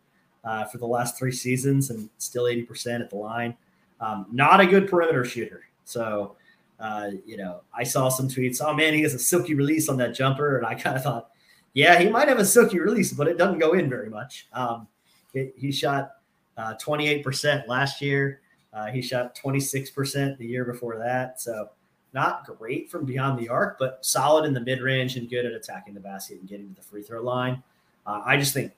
[0.43, 3.55] uh, for the last three seasons and still 80% at the line.
[4.01, 5.65] Um, not a good perimeter shooter.
[5.85, 6.37] So,
[6.81, 8.61] uh, you know, I saw some tweets.
[8.65, 11.31] Oh man, he has a silky release on that jumper, and I kind of thought,
[11.75, 14.49] yeah, he might have a silky release, but it doesn't go in very much.
[14.53, 14.89] Um,
[15.33, 16.13] he, he, shot
[16.57, 18.41] uh, 28% last year.
[18.73, 21.41] Uh, he shot 26% the year before that.
[21.41, 21.71] So,
[22.15, 25.53] not great from beyond the arc, but solid in the mid range and good at
[25.53, 27.63] attacking the basket and getting to the free throw line.
[28.07, 28.73] Uh, I just think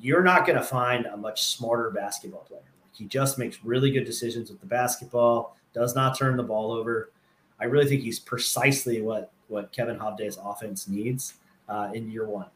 [0.00, 2.60] you're not going to find a much smarter basketball player.
[2.60, 6.70] Like he just makes really good decisions with the basketball, does not turn the ball
[6.70, 7.10] over.
[7.60, 11.34] I really think he's precisely what what Kevin Hobday's offense needs
[11.68, 12.46] uh, in year one.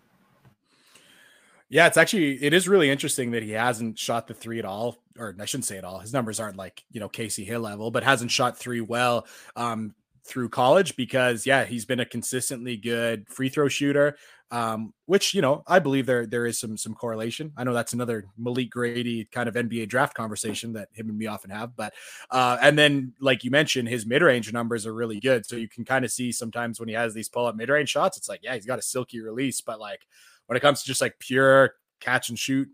[1.69, 4.99] Yeah, it's actually it is really interesting that he hasn't shot the three at all,
[5.19, 6.01] or I shouldn't say at all.
[6.01, 9.95] His numbers aren't like you know Casey Hill level, but hasn't shot three well um,
[10.25, 14.17] through college because yeah, he's been a consistently good free throw shooter
[14.53, 17.53] um, which you know I believe there there is some some correlation.
[17.57, 21.27] I know that's another Malik Grady kind of NBA draft conversation that him and me
[21.27, 21.95] often have, but
[22.31, 25.69] uh, and then like you mentioned, his mid range numbers are really good, so you
[25.69, 28.29] can kind of see sometimes when he has these pull up mid range shots, it's
[28.29, 30.07] like yeah, he's got a silky release, but like
[30.47, 32.69] when it comes to just like pure catch and shoot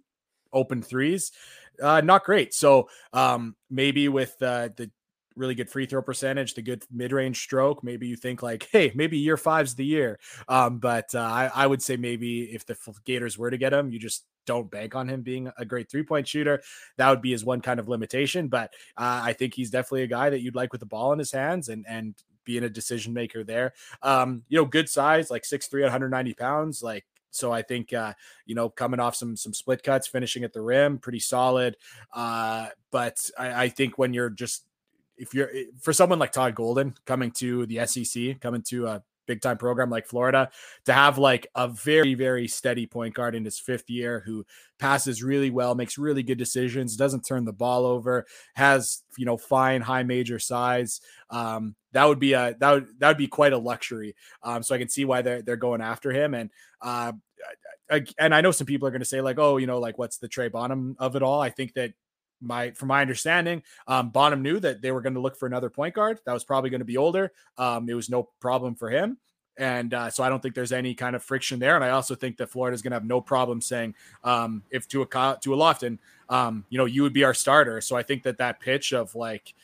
[0.52, 1.30] open threes,
[1.80, 2.54] uh, not great.
[2.54, 4.90] So um, maybe with uh, the
[5.38, 7.82] really good free throw percentage, the good mid range stroke.
[7.82, 10.18] Maybe you think like, hey, maybe year five's the year.
[10.48, 13.90] Um, but uh, I, I would say maybe if the Gators were to get him,
[13.90, 16.62] you just don't bank on him being a great three point shooter.
[16.96, 18.48] That would be his one kind of limitation.
[18.48, 21.18] But uh, I think he's definitely a guy that you'd like with the ball in
[21.18, 23.74] his hands and and being a decision maker there.
[24.02, 28.14] Um, you know, good size, like 6'3, 190 pounds, like so I think uh,
[28.46, 31.76] you know coming off some some split cuts, finishing at the rim, pretty solid.
[32.12, 34.64] Uh, but I, I, think when you're just
[35.18, 39.02] if you're eh, for someone like Todd Golden coming to the SEC, coming to a
[39.28, 40.50] big time program like Florida,
[40.86, 44.44] to have like a very, very steady point guard in his fifth year who
[44.78, 49.36] passes really well, makes really good decisions, doesn't turn the ball over, has, you know,
[49.36, 51.00] fine high major size.
[51.30, 54.16] Um, that would be a that would that would be quite a luxury.
[54.42, 56.34] Um, so I can see why they're they're going after him.
[56.34, 56.50] And
[56.80, 57.12] uh,
[57.90, 59.98] I, and I know some people are going to say like, oh, you know, like
[59.98, 61.40] what's the Trey Bonham of it all?
[61.40, 61.92] I think that
[62.40, 65.70] my from my understanding, um, Bonham knew that they were going to look for another
[65.70, 67.32] point guard that was probably going to be older.
[67.56, 69.18] Um, it was no problem for him.
[69.58, 71.74] And uh, so I don't think there's any kind of friction there.
[71.74, 74.86] And I also think that Florida is going to have no problem saying um, if
[74.88, 75.98] to a to a Lofton,
[76.28, 77.80] um, you know, you would be our starter.
[77.80, 79.54] So I think that that pitch of like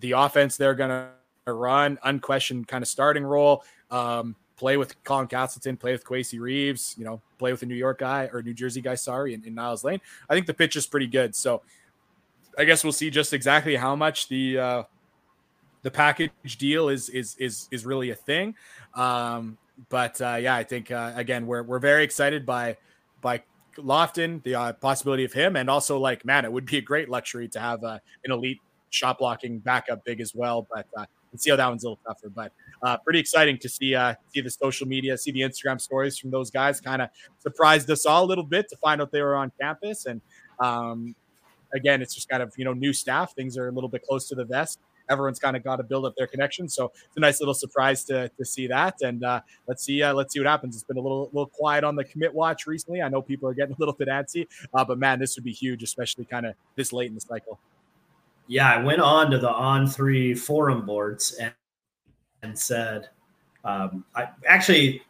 [0.00, 5.28] the offense they're going to run, unquestioned kind of starting role, um, play with Colin
[5.28, 8.54] Castleton, play with Kowacie Reeves, you know, play with a New York guy or New
[8.54, 10.00] Jersey guy, sorry, in, in Niels Lane.
[10.28, 11.36] I think the pitch is pretty good.
[11.36, 11.62] So
[12.58, 14.82] I guess we'll see just exactly how much the uh,
[15.82, 18.54] the package deal is is is is really a thing.
[18.94, 22.76] Um, but uh, yeah, I think uh, again we're we're very excited by
[23.20, 23.42] by
[23.76, 27.08] Lofton, the uh, possibility of him, and also like man, it would be a great
[27.08, 28.60] luxury to have uh, an elite
[28.90, 30.66] shot blocking backup big as well.
[30.72, 31.04] But uh,
[31.36, 32.30] see how that one's a little tougher.
[32.30, 32.52] But
[32.82, 36.30] uh, pretty exciting to see uh, see the social media, see the Instagram stories from
[36.30, 36.80] those guys.
[36.80, 40.06] Kind of surprised us all a little bit to find out they were on campus,
[40.06, 40.20] and
[40.58, 41.14] um,
[41.74, 43.34] again, it's just kind of you know new staff.
[43.34, 44.80] Things are a little bit close to the vest.
[45.08, 48.02] Everyone's kind of got to build up their connection, so it's a nice little surprise
[48.04, 48.96] to, to see that.
[49.02, 50.74] And uh, let's see uh, let's see what happens.
[50.74, 53.02] It's been a little little quiet on the commit watch recently.
[53.02, 55.52] I know people are getting a little bit antsy, uh, but man, this would be
[55.52, 57.58] huge, especially kind of this late in the cycle.
[58.48, 61.52] Yeah, I went on to the On3 forum boards and
[62.42, 63.08] and said,
[63.64, 65.02] um, I actually,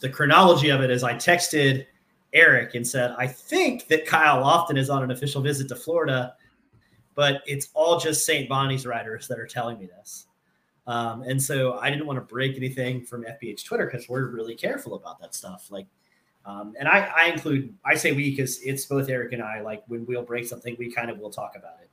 [0.00, 1.86] the chronology of it is I texted
[2.32, 6.34] Eric and said, I think that Kyle Lofton is on an official visit to Florida,
[7.14, 8.48] but it's all just St.
[8.48, 10.26] Bonnie's writers that are telling me this.
[10.86, 14.54] Um, and so I didn't want to break anything from FBH Twitter because we're really
[14.54, 15.70] careful about that stuff.
[15.70, 15.86] Like,
[16.46, 19.60] um, and I, I include, I say we because it's both Eric and I.
[19.60, 21.90] Like when we'll break something, we kind of will talk about it.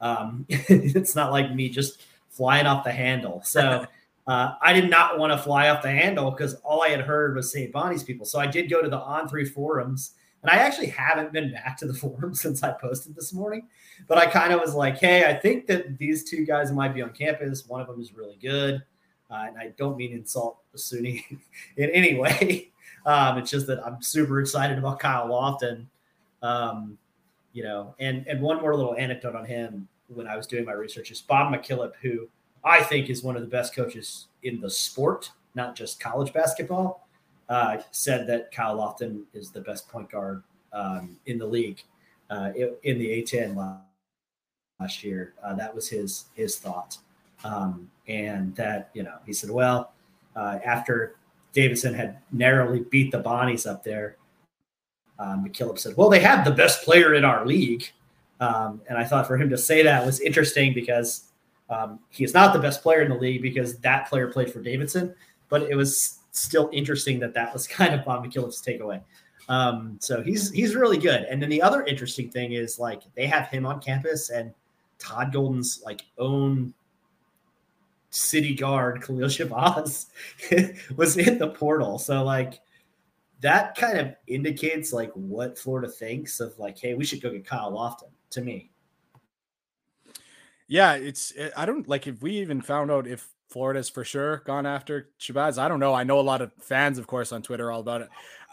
[0.00, 3.42] Um, it's not like me just flying off the handle.
[3.44, 3.86] So
[4.28, 7.34] uh, I did not want to fly off the handle because all I had heard
[7.34, 7.72] was St.
[7.72, 8.26] Bonnie's people.
[8.26, 10.12] So I did go to the On Three forums,
[10.42, 13.66] and I actually haven't been back to the forum since I posted this morning.
[14.06, 17.00] But I kind of was like, hey, I think that these two guys might be
[17.00, 17.66] on campus.
[17.66, 18.82] One of them is really good.
[19.30, 21.24] Uh, and I don't mean insult the SUNY
[21.76, 22.70] in any way.
[23.06, 25.86] Um, it's just that I'm super excited about Kyle Lofton.
[26.42, 26.98] Um,
[27.54, 30.72] you know, and and one more little anecdote on him when I was doing my
[30.72, 32.28] research is Bob McKillop, who
[32.64, 37.08] I think is one of the best coaches in the sport, not just college basketball,
[37.48, 40.42] uh, said that Kyle Lofton is the best point guard
[40.72, 41.82] um, in the league
[42.30, 42.50] uh,
[42.82, 43.80] in the A10
[44.80, 45.34] last year.
[45.42, 46.98] Uh, that was his his thought,
[47.44, 49.92] um, and that you know he said, well,
[50.36, 51.16] uh, after
[51.52, 54.16] Davidson had narrowly beat the Bonnies up there,
[55.18, 57.90] um, McKillop said, well, they have the best player in our league.
[58.40, 61.27] Um, and I thought for him to say that was interesting because
[61.70, 64.60] um, he is not the best player in the league because that player played for
[64.60, 65.14] Davidson,
[65.48, 69.02] but it was still interesting that that was kind of Bob McKillop's takeaway.
[69.48, 71.22] Um, so he's he's really good.
[71.24, 74.52] And then the other interesting thing is like they have him on campus and
[74.98, 76.74] Todd Golden's like own
[78.10, 80.06] city guard Khalil Shabazz
[80.96, 81.98] was in the portal.
[81.98, 82.60] So like
[83.40, 87.46] that kind of indicates like what Florida thinks of like, hey, we should go get
[87.46, 88.70] Kyle Lofton to me.
[90.68, 94.42] Yeah, it's eh, I don't like if we even found out if Florida's for sure
[94.44, 95.58] gone after Shabazz.
[95.58, 95.94] I don't know.
[95.94, 98.08] I know a lot of fans, of course, on Twitter all about it.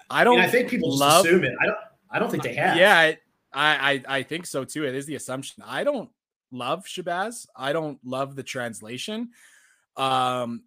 [0.10, 0.38] I don't.
[0.38, 1.54] I, mean, I think people love, assume it.
[1.62, 1.78] I don't.
[2.10, 2.78] I don't think they have.
[2.78, 3.18] Yeah, I,
[3.54, 4.86] I I think so too.
[4.86, 5.64] It is the assumption.
[5.66, 6.10] I don't
[6.52, 7.48] love Shabazz.
[7.56, 9.32] I don't love the translation.
[9.98, 10.64] Um,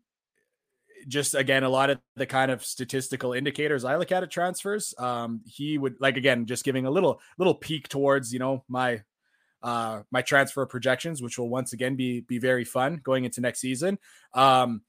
[1.07, 4.95] just again, a lot of the kind of statistical indicators I look at at transfers.
[4.99, 9.03] Um, he would like again, just giving a little little peek towards you know my
[9.63, 13.61] uh, my transfer projections, which will once again be be very fun going into next
[13.61, 13.99] season.
[14.35, 14.83] Um,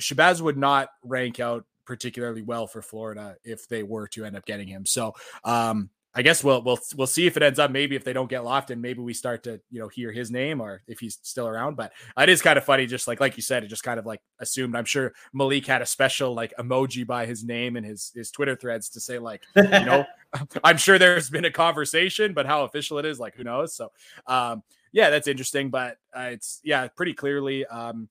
[0.00, 4.44] Shabazz would not rank out particularly well for Florida if they were to end up
[4.44, 4.84] getting him.
[4.86, 7.70] So um, I guess we'll we'll we'll see if it ends up.
[7.70, 10.60] Maybe if they don't get Lofton, maybe we start to you know hear his name
[10.62, 11.76] or if he's still around.
[11.76, 14.06] But it is kind of funny, just like like you said, it just kind of
[14.06, 14.74] like assumed.
[14.74, 18.56] I'm sure Malik had a special like emoji by his name and his his Twitter
[18.56, 20.06] threads to say like you know
[20.64, 23.74] I'm sure there's been a conversation, but how official it is, like who knows.
[23.74, 23.92] So
[24.26, 24.62] um,
[24.92, 25.70] yeah, that's interesting.
[25.70, 27.66] But uh, it's yeah, pretty clearly.
[27.66, 28.08] Um,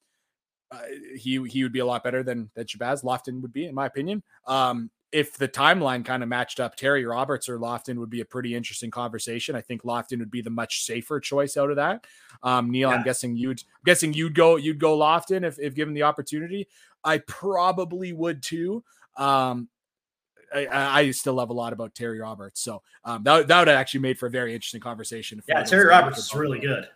[0.72, 0.82] uh,
[1.16, 3.86] he he would be a lot better than that Shabazz Lofton would be, in my
[3.86, 4.24] opinion.
[4.48, 8.26] Um, if the timeline kind of matched up, Terry Roberts or Lofton would be a
[8.26, 9.56] pretty interesting conversation.
[9.56, 12.06] I think Lofton would be the much safer choice out of that.
[12.44, 12.98] Um, Neil, yeah.
[12.98, 16.68] I'm guessing you'd I'm guessing you'd go you'd go Lofton if, if given the opportunity.
[17.02, 18.84] I probably would too.
[19.16, 19.70] Um,
[20.54, 24.02] I, I, still love a lot about Terry Roberts, so um, that that would actually
[24.02, 25.42] made for a very interesting conversation.
[25.48, 26.90] Yeah, Terry Roberts is really good.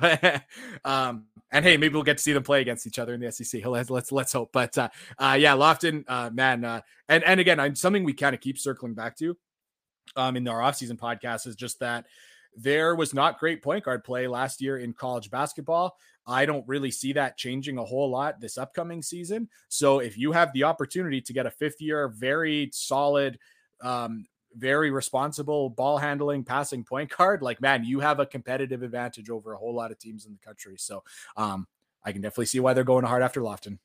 [0.84, 3.30] um, and hey, maybe we'll get to see them play against each other in the
[3.30, 3.64] SEC.
[3.64, 4.50] Let's let's, let's hope.
[4.52, 4.88] But uh,
[5.18, 8.58] uh, yeah, Lofton, uh, man, uh, and and again, I'm, something we kind of keep
[8.58, 9.36] circling back to
[10.16, 12.06] um, in our offseason podcast is just that
[12.56, 15.96] there was not great point guard play last year in college basketball.
[16.26, 19.48] I don't really see that changing a whole lot this upcoming season.
[19.68, 23.38] So if you have the opportunity to get a fifth year, very solid,
[23.82, 24.26] um,
[24.56, 29.52] very responsible ball handling, passing point guard, like man, you have a competitive advantage over
[29.52, 30.76] a whole lot of teams in the country.
[30.78, 31.02] So
[31.36, 31.66] um,
[32.04, 33.78] I can definitely see why they're going hard after Lofton.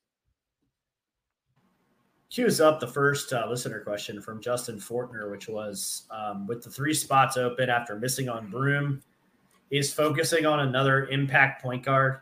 [2.29, 6.69] Cues up the first uh, listener question from Justin Fortner, which was um, with the
[6.69, 9.01] three spots open after missing on Broome,
[9.71, 12.19] is focusing on another impact point guard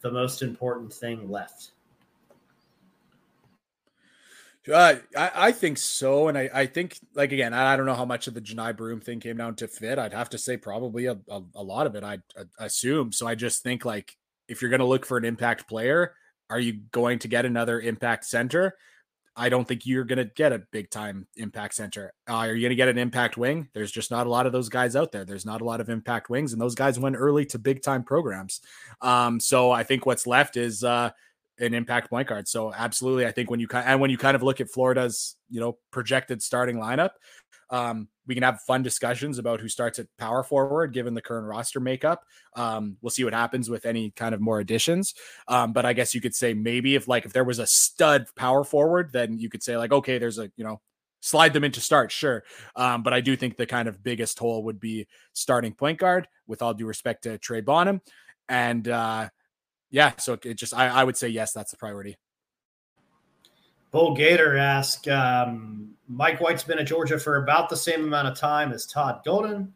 [0.00, 1.72] the most important thing left?
[4.70, 6.28] Uh, I, I think so.
[6.28, 8.76] And I, I think, like, again, I, I don't know how much of the Johni
[8.76, 9.98] Broome thing came down to fit.
[9.98, 12.22] I'd have to say probably a, a, a lot of it, I'd
[12.58, 13.12] assume.
[13.12, 14.16] So I just think, like,
[14.48, 16.14] if you're going to look for an impact player,
[16.48, 18.76] are you going to get another impact center?
[19.34, 22.12] I don't think you're going to get a big time impact center.
[22.28, 23.68] Uh, are you going to get an impact wing?
[23.72, 25.24] There's just not a lot of those guys out there.
[25.24, 28.04] There's not a lot of impact wings, and those guys went early to big time
[28.04, 28.60] programs.
[29.00, 31.10] Um, so I think what's left is uh,
[31.62, 32.48] an impact point guard.
[32.48, 35.60] So absolutely, I think when you and when you kind of look at Florida's you
[35.60, 37.10] know projected starting lineup,
[37.70, 41.46] um, we can have fun discussions about who starts at power forward given the current
[41.46, 42.22] roster makeup.
[42.54, 45.14] Um, we'll see what happens with any kind of more additions.
[45.48, 48.26] Um, but I guess you could say maybe if like if there was a stud
[48.36, 50.80] power forward, then you could say like, okay, there's a you know
[51.20, 52.44] slide them into start, sure.
[52.76, 56.28] Um, but I do think the kind of biggest hole would be starting point guard,
[56.46, 58.00] with all due respect to Trey Bonham.
[58.48, 59.28] And uh,
[59.92, 62.16] yeah, so it just I, I would say yes, that's the priority.
[63.92, 68.36] Bull Gator asked, um, Mike White's been at Georgia for about the same amount of
[68.36, 69.70] time as Todd Golden.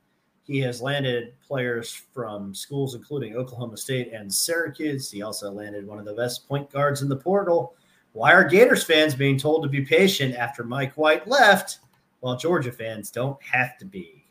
[0.44, 5.10] He has landed players from schools including Oklahoma State and Syracuse.
[5.10, 7.74] He also landed one of the best point guards in the portal.
[8.12, 11.80] Why are Gators fans being told to be patient after Mike White left,
[12.20, 14.24] while Georgia fans don't have to be?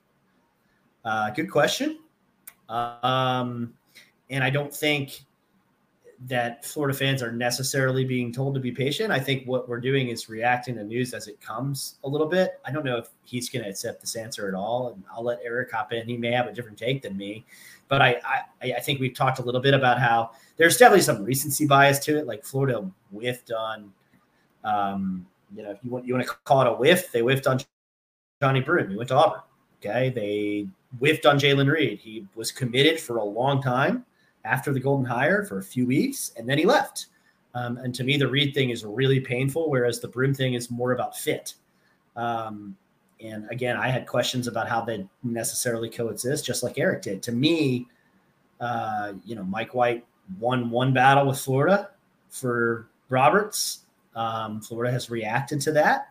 [1.04, 2.00] Uh, good question.
[2.70, 3.76] Um,
[4.32, 5.22] and I don't think
[6.28, 9.12] that Florida fans are necessarily being told to be patient.
[9.12, 12.60] I think what we're doing is reacting to news as it comes a little bit.
[12.66, 15.40] I don't know if he's going to accept this answer at all, and I'll let
[15.44, 16.08] Eric hop in.
[16.08, 17.46] He may have a different take than me,
[17.90, 18.22] but I,
[18.62, 22.00] I, I think we've talked a little bit about how there's definitely some recency bias
[22.00, 22.28] to it.
[22.28, 23.92] Like Florida whiffed on,
[24.64, 27.46] um, you know, if you want you want to call it a whiff, they whiffed
[27.46, 27.60] on
[28.42, 28.90] Johni Broome.
[28.90, 29.42] He went to Auburn.
[29.84, 30.68] Okay, they
[31.00, 32.00] whiffed on Jalen Reed.
[32.00, 34.06] He was committed for a long time
[34.46, 37.08] after the Golden Hire for a few weeks, and then he left.
[37.54, 40.70] Um, and to me, the Reed thing is really painful, whereas the Broome thing is
[40.70, 41.56] more about fit.
[42.16, 42.76] Um,
[43.22, 47.24] and again, I had questions about how they necessarily coexist, just like Eric did.
[47.24, 47.88] To me,
[48.60, 50.06] uh, you know, Mike White
[50.40, 51.92] won one battle with Florida
[52.30, 53.80] for Roberts.
[54.16, 56.10] Um, Florida has reacted to that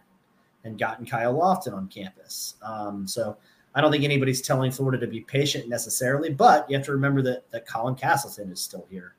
[0.64, 2.54] and gotten Kyle Lofton on campus.
[2.62, 3.36] Um, so
[3.74, 7.22] I don't think anybody's telling Florida to be patient necessarily, but you have to remember
[7.22, 9.14] that, that Colin Castleton is still here.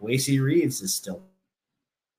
[0.00, 1.22] Kowacie Reeves is still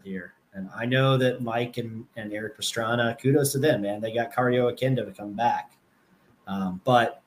[0.04, 0.34] here.
[0.54, 4.02] And I know that Mike and, and Eric Pastrana, kudos to them, man.
[4.02, 5.74] They got Kario Oquendo to come back.
[6.48, 7.22] Um, but,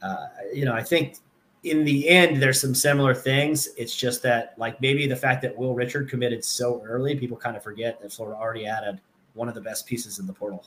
[0.00, 1.16] uh, you know, I think
[1.64, 3.68] in the end, there's some similar things.
[3.76, 7.56] It's just that, like, maybe the fact that Will Richard committed so early, people kind
[7.56, 9.00] of forget that Florida already added
[9.34, 10.64] one of the best pieces in the portal.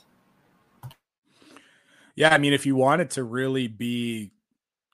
[2.16, 4.32] Yeah, I mean, if you wanted to really be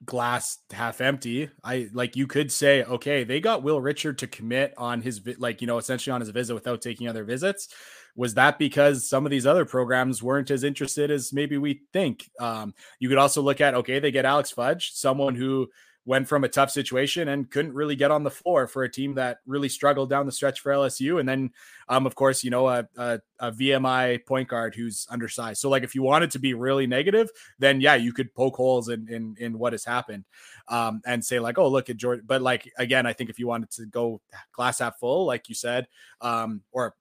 [0.04, 4.74] glass half empty, I like you could say, okay, they got Will Richard to commit
[4.78, 7.68] on his like you know essentially on his visit without taking other visits.
[8.16, 12.28] Was that because some of these other programs weren't as interested as maybe we think?
[12.40, 15.68] Um, you could also look at okay, they get Alex Fudge, someone who
[16.06, 19.14] went from a tough situation and couldn't really get on the floor for a team
[19.14, 21.20] that really struggled down the stretch for LSU.
[21.20, 21.50] And then,
[21.88, 25.60] um, of course, you know, a, a, a, VMI point guard who's undersized.
[25.60, 27.28] So, like, if you wanted to be really negative,
[27.58, 30.24] then yeah, you could poke holes in in, in what has happened,
[30.68, 32.24] um, and say like, oh, look at Jordan.
[32.26, 34.20] But like again, I think if you wanted to go
[34.52, 35.86] glass half full, like you said,
[36.20, 36.94] um, or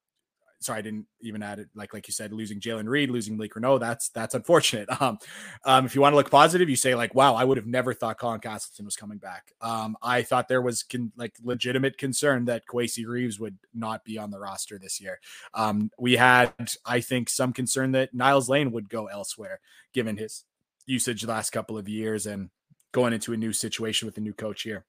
[0.62, 1.70] sorry, I didn't even add it.
[1.74, 4.88] Like like you said, losing Jalen Reed, losing Blake Renault, that's that's unfortunate.
[5.01, 5.18] Um,
[5.64, 7.93] um, if you want to look positive, you say like, wow, I would have never
[7.93, 9.53] thought Colin Castleton was coming back.
[9.62, 14.18] Um, I thought there was con- like legitimate concern that Kowacie Reeves would not be
[14.18, 15.20] on the roster this year.
[15.53, 16.53] Um, we had,
[16.86, 19.62] I think, some concern that Niels Lane would go elsewhere
[19.93, 20.43] given his
[20.86, 22.49] usage the last couple of years and
[22.91, 24.86] going into a new situation with a new coach here.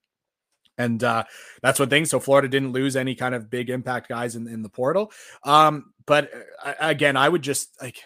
[0.80, 1.24] And uh,
[1.62, 2.06] that's one thing.
[2.06, 5.12] So Florida didn't lose any kind of big impact guys in, in the portal.
[5.44, 6.30] Um, but
[6.64, 8.02] uh, again, I would just like,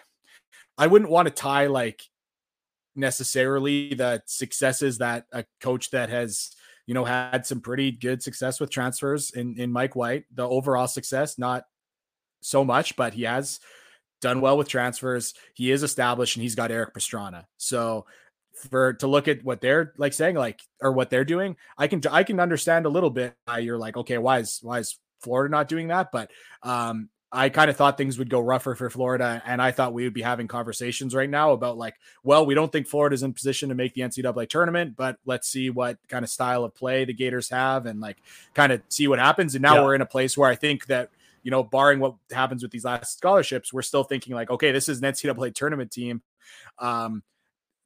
[0.77, 2.01] I wouldn't want to tie like
[2.95, 6.51] necessarily the successes that a coach that has,
[6.85, 10.87] you know, had some pretty good success with transfers in, in Mike White, the overall
[10.87, 11.63] success, not
[12.41, 13.59] so much, but he has
[14.21, 15.33] done well with transfers.
[15.53, 17.45] He is established and he's got Eric Pastrana.
[17.57, 18.05] So
[18.69, 22.01] for to look at what they're like saying like or what they're doing i can
[22.11, 25.51] i can understand a little bit why you're like okay why is why is florida
[25.51, 26.31] not doing that but
[26.63, 30.05] um I kind of thought things would go rougher for Florida, and I thought we
[30.05, 33.69] would be having conversations right now about like, well, we don't think Florida's in position
[33.69, 37.13] to make the NCAA tournament, but let's see what kind of style of play the
[37.13, 38.17] Gators have, and like
[38.53, 39.53] kind of see what happens.
[39.53, 39.83] And now yeah.
[39.83, 41.09] we're in a place where I think that
[41.43, 44.89] you know, barring what happens with these last scholarships, we're still thinking like, okay, this
[44.89, 46.23] is an NCAA tournament team.
[46.79, 47.21] Um,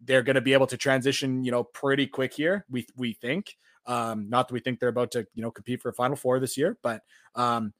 [0.01, 2.65] they're going to be able to transition, you know, pretty quick here.
[2.69, 3.55] We we think.
[3.85, 6.39] Um, not that we think they're about to, you know, compete for a Final Four
[6.39, 7.01] this year, but
[7.33, 7.73] um,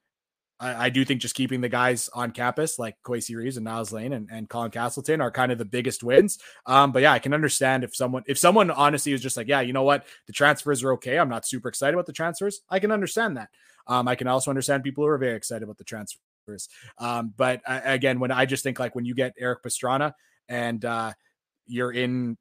[0.60, 3.92] I, I, do think just keeping the guys on campus like Kowacie Reeves and Niels
[3.94, 6.40] Lane and, and Colin Castleton are kind of the biggest wins.
[6.66, 9.62] Um, but yeah, I can understand if someone if someone honestly is just like, yeah,
[9.62, 11.18] you know what, the transfers are okay.
[11.18, 12.62] I'm not super excited about the transfers.
[12.70, 13.50] I can understand that.
[13.88, 16.70] Um, I can also understand people who are very excited about the transfers.
[16.98, 20.14] Um, but uh, again, when I just think like when you get Eric Pastrana
[20.48, 21.14] and uh,
[21.70, 22.38] you're in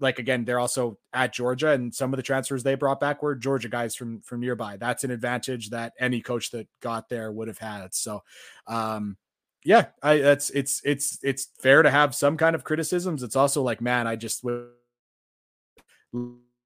[0.00, 3.34] like again they're also at Georgia and some of the transfers they brought back were
[3.34, 4.76] Georgia guys from from nearby.
[4.76, 7.94] That's an advantage that any coach that got there would have had.
[7.94, 8.22] So
[8.66, 9.16] um
[9.64, 13.22] yeah, I that's it's it's it's fair to have some kind of criticisms.
[13.22, 14.70] It's also like, man, I just would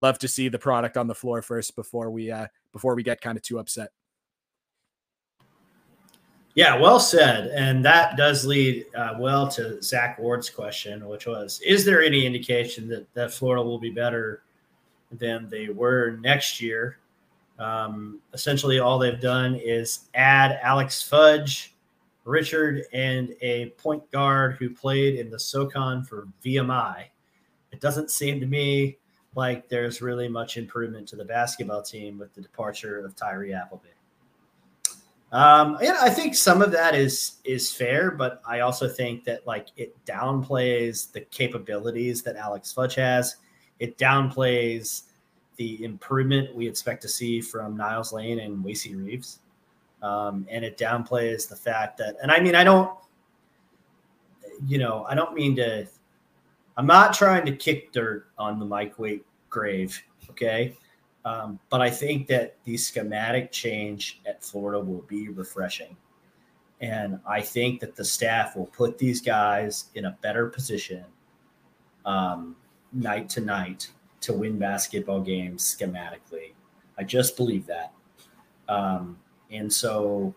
[0.00, 3.20] love to see the product on the floor first before we uh before we get
[3.20, 3.90] kind of too upset.
[6.54, 7.48] Yeah, well said.
[7.48, 12.24] And that does lead uh, well to Zach Ward's question, which was Is there any
[12.24, 14.42] indication that, that Florida will be better
[15.10, 16.98] than they were next year?
[17.58, 21.74] Um, essentially, all they've done is add Alex Fudge,
[22.24, 27.06] Richard, and a point guard who played in the SOCON for VMI.
[27.72, 28.98] It doesn't seem to me
[29.36, 33.93] like there's really much improvement to the basketball team with the departure of Tyree Appleby.
[35.34, 39.44] Um, yeah, I think some of that is is fair, but I also think that
[39.48, 43.38] like it downplays the capabilities that Alex Fudge has.
[43.80, 45.02] It downplays
[45.56, 49.40] the improvement we expect to see from Niels Lane and Kowacie Reeves,
[50.04, 52.14] um, and it downplays the fact that.
[52.22, 52.96] And I mean, I don't,
[54.68, 55.84] you know, I don't mean to.
[56.76, 60.00] I'm not trying to kick dirt on the Mike White grave.
[60.30, 60.76] Okay,
[61.24, 65.96] um, but I think that the schematic change at Florida will be refreshing.
[66.80, 71.04] And I think that the staff will put these guys in a better position
[72.04, 72.56] um,
[72.92, 76.52] night to night to win basketball games schematically.
[76.98, 77.92] I just believe that.
[78.68, 79.18] Um,
[79.50, 80.34] and so,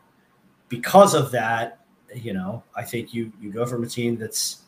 [0.69, 4.63] because of that, you know, I think you you go from a team that's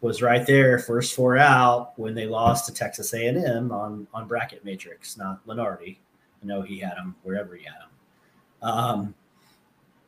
[0.00, 4.64] was right there, first four out when they lost to Texas A&M on on bracket
[4.64, 5.98] matrix, not Lunardi.
[6.42, 7.88] I know he had him wherever he had him.
[8.62, 9.14] Um,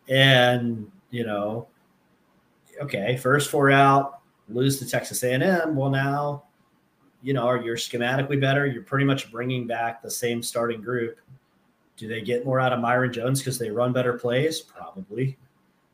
[0.09, 1.69] and you know,
[2.81, 5.77] okay, first four out, lose to Texas A&M.
[5.77, 6.45] Well, now,
[7.23, 8.67] you know, are you're schematically better.
[8.67, 11.19] You're pretty much bringing back the same starting group.
[11.97, 14.61] Do they get more out of Myreon Jones because they run better plays?
[14.61, 15.37] Probably.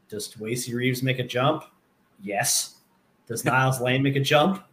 [0.09, 1.65] Does Kowacie Reeves make a jump?
[2.23, 2.77] Yes.
[3.29, 4.65] Does Niels Lane make a jump?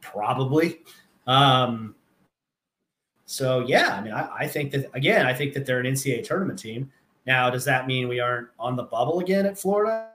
[0.00, 0.80] Probably.
[1.26, 1.94] Um,
[3.26, 6.24] so yeah, I mean, I, I, think that again, I think that they're an NCAA
[6.24, 6.90] tournament team.
[7.26, 10.08] Now, does that mean we aren't on the bubble again at Florida?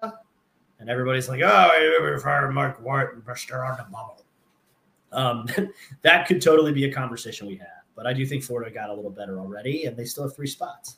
[0.79, 1.69] And everybody's like, "Oh,
[2.01, 4.25] we're firing Mark Wart and they're on the bubble."
[5.11, 5.47] Um,
[6.01, 7.83] that could totally be a conversation we have.
[7.95, 10.47] But I do think Florida got a little better already, and they still have three
[10.47, 10.97] spots.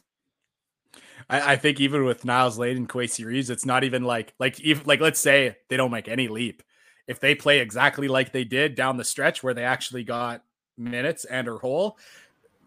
[1.29, 4.59] I, I think even with Niels Lane and Kowacie Reeves, it's not even like like
[4.63, 6.63] if like let's say they don't make any leap.
[7.07, 10.43] If they play exactly like they did down the stretch where they actually got
[10.77, 11.97] minutes and or whole,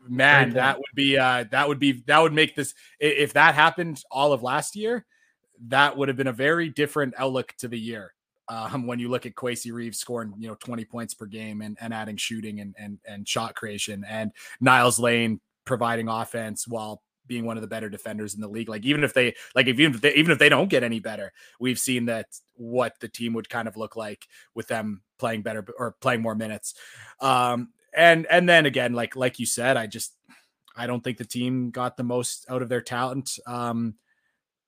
[0.09, 4.03] man, that would be uh that would be that would make this if that happened
[4.11, 5.05] all of last year,
[5.67, 8.15] that would have been a very different outlook to the year.
[8.51, 11.77] Um, when you look at Kowacie Reeves scoring, you know, 20 points per game and,
[11.83, 17.45] and adding shooting and, and and shot creation and Niles Lane providing offense while being
[17.45, 18.69] one of the better defenders in the league.
[18.69, 21.01] Like even if they like if even if they, even if they don't get any
[21.01, 25.43] better, we've seen that what the team would kind of look like with them playing
[25.43, 26.75] better or playing more minutes.
[27.21, 30.15] Um, and and then again, like like you said, I just
[30.77, 33.39] I don't think the team got the most out of their talent.
[33.47, 33.95] Um,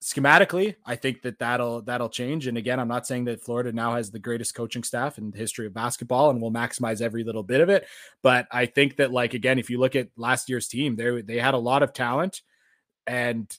[0.02, 2.46] schematically, I think that that'll that'll change.
[2.46, 5.38] And again, I'm not saying that Florida now has the greatest coaching staff in the
[5.38, 7.86] history of basketball and will maximize every little bit of it.
[8.22, 11.38] But I think that like again, if you look at last year's team, they they
[11.38, 12.42] had a lot of talent
[13.06, 13.56] and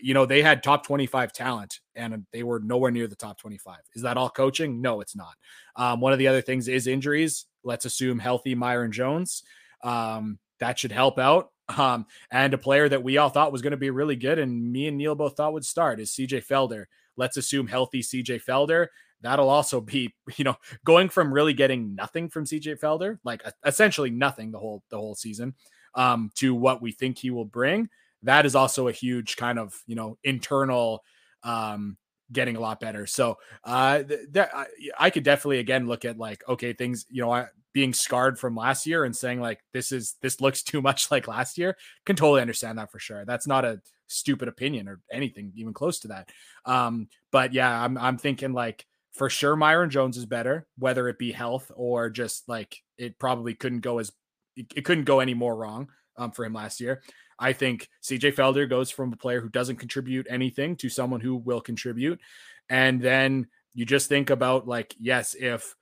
[0.00, 3.78] you know they had top 25 talent and they were nowhere near the top 25
[3.94, 4.80] is that all coaching?
[4.80, 5.34] No it's not.
[5.76, 7.46] Um, one of the other things is injuries.
[7.64, 9.42] Let's assume healthy myreon jones.
[9.82, 11.50] Um, that should help out.
[11.76, 14.70] Um, and a player that we all thought was going to be really good and
[14.70, 16.84] me and neil both thought would start is cj felder.
[17.16, 18.86] Let's assume healthy cj felder.
[19.22, 20.54] That'll also be you know
[20.84, 25.16] going from really getting nothing from cj felder like essentially nothing the whole the whole
[25.16, 25.56] season
[25.96, 27.88] um, to what we think he will bring
[28.22, 31.02] that is also a huge kind of you know internal
[31.42, 31.96] um
[32.32, 33.06] getting a lot better.
[33.06, 34.66] So uh that I,
[34.98, 38.56] I could definitely again look at like okay things you know I, being scarred from
[38.56, 42.16] last year and saying like this is this looks too much like last year can
[42.16, 43.24] totally understand that for sure.
[43.24, 46.30] That's not a stupid opinion or anything even close to that.
[46.64, 51.18] Um but yeah i'm i'm thinking like for sure myreon jones is better whether it
[51.18, 54.10] be health or just like it probably couldn't go as
[54.56, 55.86] it, it couldn't go any more wrong
[56.16, 57.02] um, for him last year
[57.38, 61.36] I think CJ Felder goes from a player who doesn't contribute anything to someone who
[61.36, 62.20] will contribute.
[62.68, 65.74] And then you just think about like, yes, if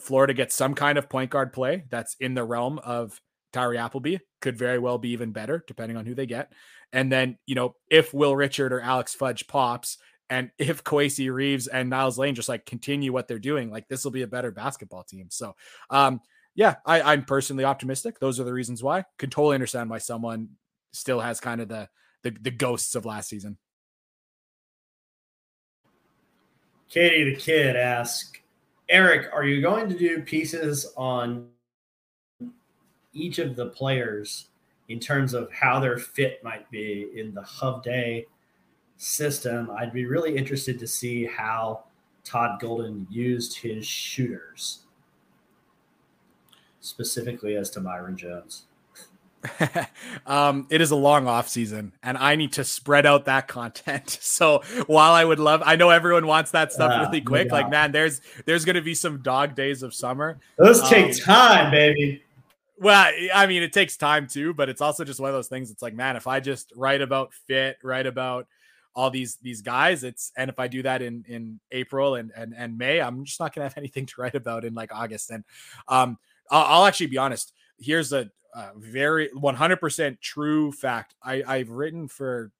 [0.00, 3.20] Florida gets some kind of point guard play that's in the realm of
[3.52, 6.52] Tyree Appleby, could very well be even better depending on who they get.
[6.92, 9.98] And then, you know, if Will Richard or Alex Fudge pops,
[10.30, 14.04] and if Kowacie Reeves and Niels Lane just like continue what they're doing, like this
[14.04, 15.26] will be a better basketball team.
[15.28, 15.54] So,
[15.90, 16.20] um,
[16.54, 18.18] yeah, I, am personally optimistic.
[18.18, 19.04] Those are the reasons why.
[19.18, 20.50] Can totally understand why someone
[20.92, 21.88] still has kind of the
[22.22, 23.56] the, the ghosts of last season.
[26.88, 28.32] Katie the Kid asks,
[28.88, 31.48] Eric, are you going to do pieces on
[33.12, 34.48] each of the players
[34.88, 38.26] in terms of how their fit might be in the Hub Day
[38.96, 39.70] system?
[39.70, 41.84] I'd be really interested to see how
[42.24, 44.80] Todd Golden used his shooters,
[46.80, 48.64] specifically as to Myreon Jones.
[50.26, 54.18] um, it is a long off season, and I need to spread out that content.
[54.30, 57.48] So while I would love, I know everyone wants that stuff uh, really quick.
[57.48, 57.52] Yeah.
[57.52, 60.38] Like, man, there's there's going to be some dog days of summer.
[60.56, 62.22] Those um, take time, baby.
[62.78, 65.70] Well, I mean, it takes time too, but it's also just one of those things.
[65.70, 68.46] It's like, man, if I just write about fit, write about
[68.94, 72.54] all these these guys, it's and if I do that in in April and and
[72.56, 75.30] and May, I'm just not gonna have anything to write about in like August.
[75.30, 75.44] And
[75.88, 76.18] um,
[76.50, 77.52] I'll, I'll actually be honest.
[77.80, 81.14] Here's a uh, very 100% true fact.
[81.22, 82.52] I, I've written for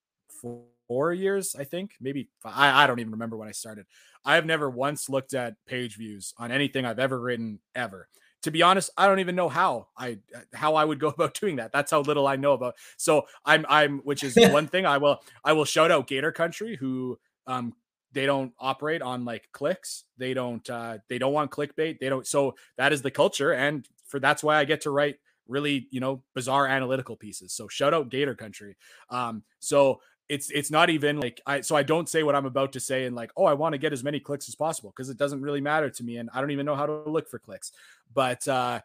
[0.87, 3.87] four years, I think, maybe I, I don't even remember when I started.
[4.25, 8.09] I have never once looked at page views on anything I've ever written ever.
[8.43, 10.19] To be honest, I don't even know how I
[10.53, 11.73] how I would go about doing that.
[11.73, 12.75] That's how little I know about.
[12.97, 16.77] So I'm I'm which is one thing I will I will shout out Gator Country
[16.77, 17.75] who um
[18.13, 20.05] they don't operate on like clicks.
[20.19, 21.99] They don't uh they don't want clickbait.
[21.99, 25.17] They don't so that is the culture and for that's why I get to write
[25.49, 27.53] really, you know, bizarre analytical pieces.
[27.53, 28.77] So shout out Gator Country.
[29.09, 32.73] Um, so it's it's not even like I so I don't say what I'm about
[32.75, 35.11] to say and like, oh, I want to get as many clicks as possible because
[35.11, 37.39] it doesn't really matter to me and I don't even know how to look for
[37.39, 37.73] clicks.
[38.13, 38.81] But uh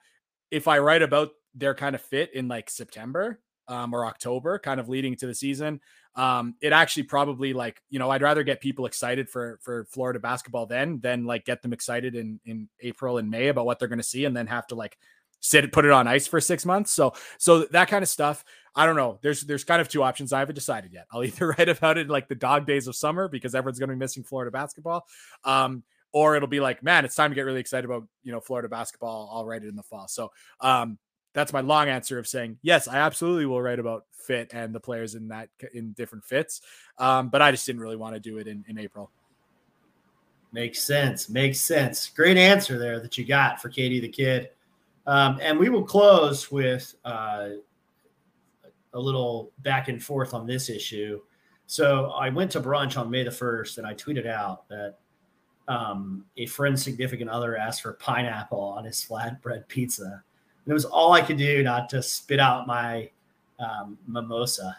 [0.52, 4.80] if I write about their kind of fit in like September um, or October, kind
[4.80, 5.82] of leading to the season,
[6.16, 10.20] um, it actually probably like you know I'd rather get people excited for for Florida
[10.20, 13.88] basketball then than like get them excited in in April and May about what they're
[13.88, 14.98] going to see and then have to like
[15.40, 16.92] sit put it on ice for six months.
[16.92, 18.44] So so that kind of stuff.
[18.76, 19.20] I don't know.
[19.22, 20.34] There's there's kind of two options.
[20.34, 21.08] I haven't decided yet.
[21.12, 23.96] I'll either write about it like the dog days of summer because everyone's going to
[23.96, 25.06] be missing Florida basketball,
[25.44, 28.40] um, or it'll be like, man, it's time to get really excited about you know
[28.40, 29.30] Florida basketball.
[29.34, 30.08] I'll write it in the fall.
[30.08, 30.98] So um,
[31.34, 32.88] that's my long answer of saying yes.
[32.88, 36.62] I absolutely will write about fit and the players in that in different fits,
[36.98, 39.12] um, but I just didn't really want to do it in in April.
[40.52, 41.28] Makes sense.
[41.28, 42.08] Makes sense.
[42.08, 44.52] Great answer there that you got for Katie the Kid.
[45.08, 47.50] Um, and we will close with uh,
[48.94, 51.22] a little back and forth on this issue.
[51.68, 54.96] So I went to brunch on May the 1st and I tweeted out that
[55.68, 60.04] um, a friend's significant other asked for pineapple on his flatbread pizza.
[60.04, 63.10] And it was all I could do not to spit out my
[63.60, 64.78] um, mimosa.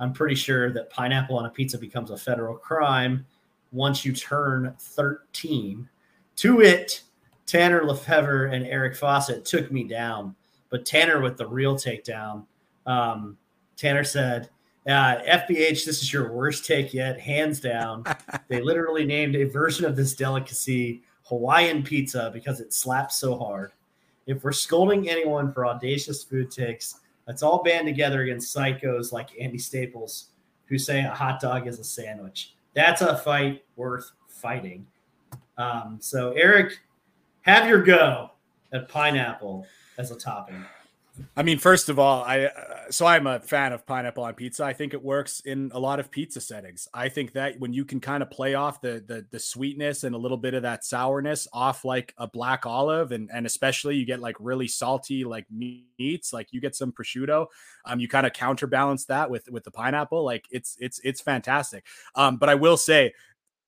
[0.00, 3.24] I'm pretty sure that pineapple on a pizza becomes a federal crime
[3.72, 5.88] once you turn 13.
[6.36, 7.02] To it,
[7.46, 10.34] Tanner Lefevre and Eric Fawcett took me down,
[10.70, 12.46] but Tanner with the real takedown.
[12.86, 13.36] Um,
[13.76, 14.48] Tanner said,
[14.86, 18.04] uh, FBH, this is your worst take yet, hands down.
[18.48, 23.72] they literally named a version of this delicacy Hawaiian pizza because it slaps so hard.
[24.26, 29.30] If we're scolding anyone for audacious food takes, let's all band together against psychos like
[29.40, 30.28] Andy Staples,
[30.66, 32.54] who say a hot dog is a sandwich.
[32.74, 34.86] That's a fight worth fighting.
[35.56, 36.80] Um, so, Eric,
[37.44, 38.30] have your go
[38.72, 39.66] at pineapple
[39.98, 40.64] as a topping.
[41.36, 42.50] I mean, first of all, I
[42.90, 44.64] so I'm a fan of pineapple on pizza.
[44.64, 46.88] I think it works in a lot of pizza settings.
[46.92, 50.16] I think that when you can kind of play off the the, the sweetness and
[50.16, 54.04] a little bit of that sourness off like a black olive, and and especially you
[54.04, 57.46] get like really salty like meats, like you get some prosciutto.
[57.84, 60.24] Um, you kind of counterbalance that with with the pineapple.
[60.24, 61.84] Like it's it's it's fantastic.
[62.16, 63.12] Um, but I will say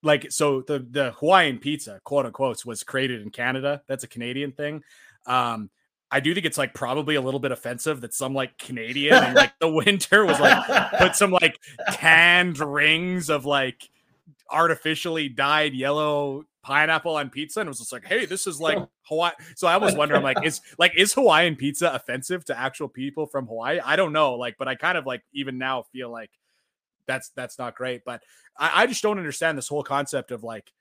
[0.03, 3.81] like so the the Hawaiian pizza, quote unquote, was created in Canada.
[3.87, 4.83] That's a Canadian thing.
[5.25, 5.69] Um,
[6.09, 9.33] I do think it's like probably a little bit offensive that some like Canadian in
[9.33, 11.59] like the winter was like put some like
[11.91, 13.89] tanned rings of like
[14.49, 18.77] artificially dyed yellow pineapple on pizza and it was just like, hey, this is like
[19.03, 19.31] Hawaii.
[19.55, 23.25] So I almost wonder, I'm like, is like is Hawaiian pizza offensive to actual people
[23.25, 23.79] from Hawaii?
[23.83, 26.31] I don't know, like, but I kind of like even now feel like
[27.07, 28.03] that's that's not great.
[28.05, 28.21] But
[28.57, 30.71] I, I just don't understand this whole concept of like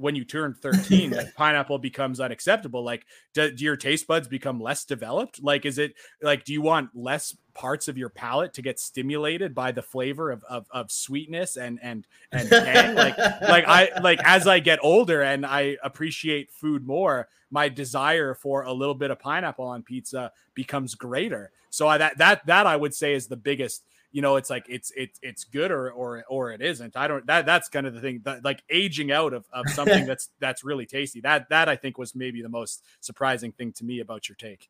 [0.00, 3.04] when you turn 13 that pineapple becomes unacceptable like
[3.34, 5.92] do, do, your taste buds become less developed like is it
[6.22, 10.30] like do you want less parts of your palate to get stimulated by the flavor
[10.30, 12.94] of of, of sweetness and and and tang?
[12.94, 18.34] like like i like as i get older and i appreciate food more my desire
[18.34, 22.66] for a little bit of pineapple on pizza becomes greater so I, that that that
[22.66, 25.90] i would say is the biggest you know, it's like it's it's it's good or
[25.90, 26.96] or or it isn't.
[26.96, 30.06] I don't that that's kind of the thing that like aging out of, of something
[30.06, 31.20] that's that's really tasty.
[31.20, 34.68] That that I think was maybe the most surprising thing to me about your take.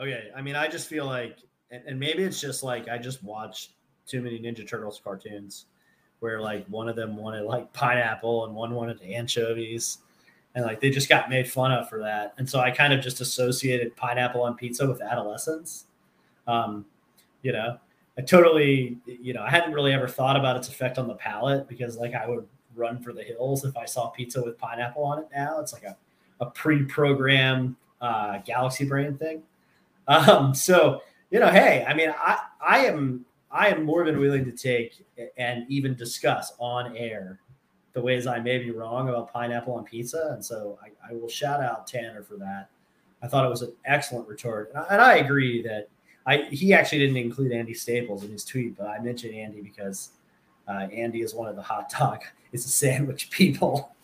[0.00, 0.30] Okay.
[0.36, 1.38] I mean, I just feel like
[1.70, 3.72] and, and maybe it's just like I just watched
[4.06, 5.66] too many Ninja Turtles cartoons
[6.18, 9.98] where like one of them wanted like pineapple and one wanted anchovies
[10.54, 12.34] and like they just got made fun of for that.
[12.38, 15.86] And so I kind of just associated pineapple on pizza with adolescence.
[16.46, 16.86] Um,
[17.42, 17.78] you know,
[18.16, 21.68] I totally, you know, I hadn't really ever thought about its effect on the palate
[21.68, 22.46] because like I would
[22.76, 25.60] run for the hills if I saw pizza with pineapple on it now.
[25.60, 25.96] It's like a,
[26.40, 29.42] a pre-programmed uh, galaxy brain thing.
[30.06, 34.44] Um, so, you know, hey, I mean, I, I am, I am more than willing
[34.44, 35.04] to take
[35.36, 37.40] and even discuss on air
[37.94, 40.30] the ways I may be wrong about pineapple on pizza.
[40.32, 42.68] And so I, I will shout out Tanner for that.
[43.22, 44.70] I thought it was an excellent retort.
[44.70, 45.88] And I, and I agree that
[46.26, 50.10] I he actually didn't include Andy Staples in his tweet, but I mentioned Andy because
[50.68, 52.22] uh, Andy is one of the hot dog,
[52.52, 53.94] it's a sandwich people.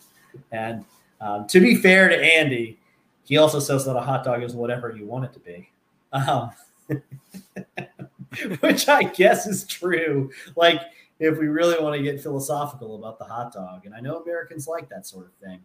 [0.51, 0.85] And
[1.19, 2.77] um, to be fair to Andy,
[3.23, 5.69] he also says that a hot dog is whatever you want it to be.
[6.13, 6.51] Um,
[8.59, 10.31] which I guess is true.
[10.55, 10.81] Like,
[11.19, 14.67] if we really want to get philosophical about the hot dog, and I know Americans
[14.67, 15.59] like that sort of thing,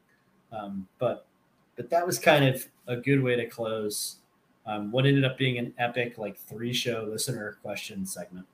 [0.53, 1.27] um, but
[1.77, 4.17] but that was kind of a good way to close
[4.67, 8.47] um, what ended up being an epic like three show listener question segment.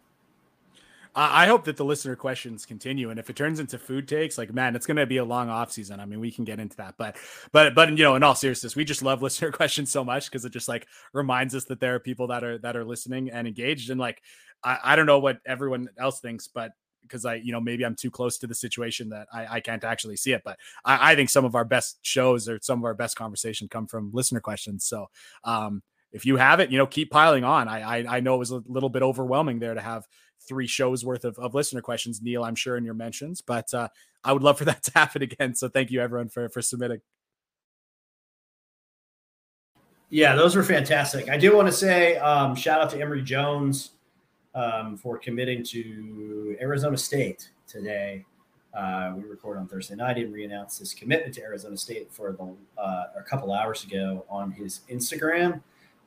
[1.14, 4.54] I hope that the listener questions continue, and if it turns into food takes, like
[4.54, 6.00] man, it's going to be a long off season.
[6.00, 7.18] I mean, we can get into that, but
[7.52, 10.46] but but you know, in all seriousness, we just love listener questions so much because
[10.46, 13.46] it just like reminds us that there are people that are that are listening and
[13.46, 13.90] engaged.
[13.90, 14.22] And like,
[14.64, 17.96] I, I don't know what everyone else thinks, but because I, you know, maybe I'm
[17.96, 20.42] too close to the situation that I, I can't actually see it.
[20.44, 23.68] But I, I, think some of our best shows or some of our best conversation
[23.68, 24.84] come from listener questions.
[24.84, 25.08] So
[25.44, 25.82] um,
[26.12, 27.68] if you have it, you know, keep piling on.
[27.68, 30.06] I, I, I know it was a little bit overwhelming there to have
[30.46, 33.88] three shows worth of, of listener questions, Neil, I'm sure in your mentions, but uh,
[34.24, 35.54] I would love for that to happen again.
[35.54, 37.00] So thank you everyone for, for submitting.
[40.10, 41.30] Yeah, those were fantastic.
[41.30, 43.92] I do want to say um, shout out to Emory Jones
[44.54, 48.26] um, for committing to Arizona State today.
[48.74, 50.18] Uh, we record on Thursday night.
[50.18, 54.24] And he announced his commitment to Arizona State for the, uh, a couple hours ago
[54.28, 55.62] on his Instagram.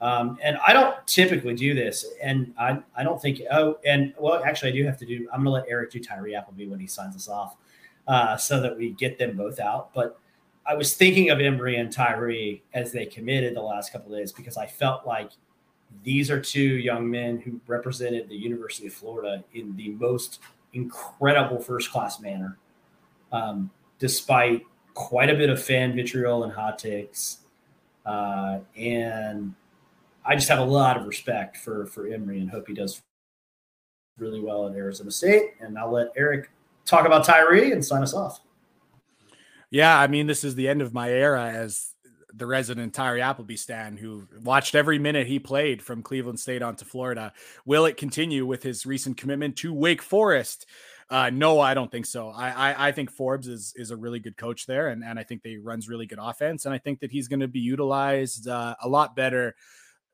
[0.06, 4.44] Um, and I don't typically do this, and I, I don't think oh and well
[4.46, 6.86] actually I do have to do I'm gonna let Eric do Tyree Appleby when he
[6.86, 7.56] signs us off,
[8.08, 9.92] uh, so that we get them both out.
[9.96, 10.20] But
[10.64, 14.58] I was thinking of Emory and Tyree as they committed the last couple days because
[14.58, 15.32] I felt like
[16.04, 20.40] these are two young men who represented the University of Florida in the most
[20.74, 22.60] incredible first class manner,
[23.32, 27.40] um, despite quite a bit of fan vitriol and hot takes.
[28.06, 29.56] Uh, and
[30.26, 33.02] I just have a lot of respect for for Emory and hope he does
[34.18, 35.52] really well at Arizona State.
[35.60, 36.50] And I'll let Eric
[36.86, 38.42] talk about Tyree and sign us off.
[39.70, 41.94] Yeah, I mean, this is the end of my era as
[42.34, 46.76] the resident Tyree Appleby stan who watched every minute he played from Cleveland State on
[46.78, 47.34] to Florida.
[47.66, 50.66] Will it continue with his recent commitment to Wake Forest?
[51.10, 52.30] Uh, no, I don't think so.
[52.30, 55.24] I, I, I think Forbes is is a really good coach there, and and I
[55.24, 58.48] think they runs really good offense, and I think that he's going to be utilized
[58.48, 59.56] uh, a lot better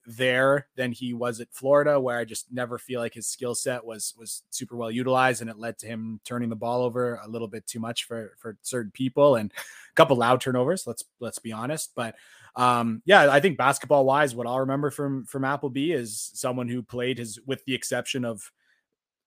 [0.05, 3.85] there than he was at Florida, where I just never feel like his skill set
[3.85, 7.27] was was super well utilized, and it led to him turning the ball over a
[7.27, 10.87] little bit too much for for certain people and a couple loud turnovers.
[10.87, 12.15] Let's let's be honest, but
[12.55, 16.83] um, yeah, I think basketball wise, what I'll remember from from Appleby is someone who
[16.83, 18.51] played his, with the exception of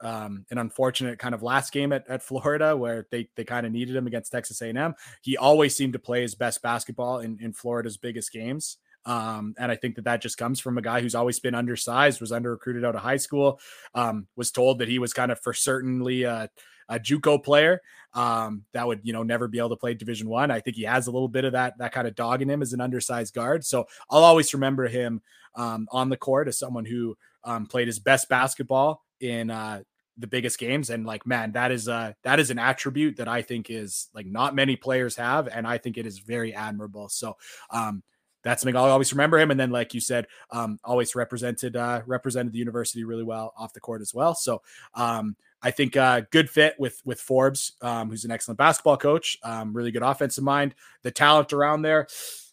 [0.01, 3.73] um, an unfortunate kind of last game at, at Florida where they, they kind of
[3.73, 4.95] needed him against Texas A&M.
[5.23, 8.77] He always seemed to play his best basketball in, in Florida's biggest games.
[9.07, 12.21] Um, and I think that that just comes from a guy who's always been undersized,
[12.21, 13.61] was under recruited out of high school,
[13.95, 16.49] um, was told that he was kind of for certainly a,
[16.89, 17.81] a JUCO player
[18.15, 20.51] um, that would you know never be able to play Division One.
[20.51, 20.57] I.
[20.57, 22.63] I think he has a little bit of that that kind of dog in him
[22.63, 23.65] as an undersized guard.
[23.65, 25.21] So I'll always remember him
[25.57, 29.83] um, on the court as someone who um, played his best basketball in uh,
[30.17, 33.43] the biggest games and like man that is uh that is an attribute that i
[33.43, 37.37] think is like not many players have and i think it is very admirable so
[37.71, 38.03] um
[38.45, 39.51] that's something I'll always remember him.
[39.51, 43.73] And then, like you said, um, always represented uh, represented the university really well off
[43.73, 44.35] the court as well.
[44.35, 44.63] So
[44.95, 49.39] um, I think uh, good fit with with Forbes, um, who's an excellent basketball coach,
[49.43, 50.75] um, really good offensive mind.
[51.03, 52.07] The talent around there,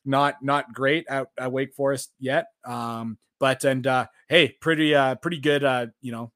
[0.05, 5.15] not not great at, at Wake Forest yet, um, but and uh, hey, pretty uh,
[5.15, 5.63] pretty good.
[5.63, 6.31] Uh, you know,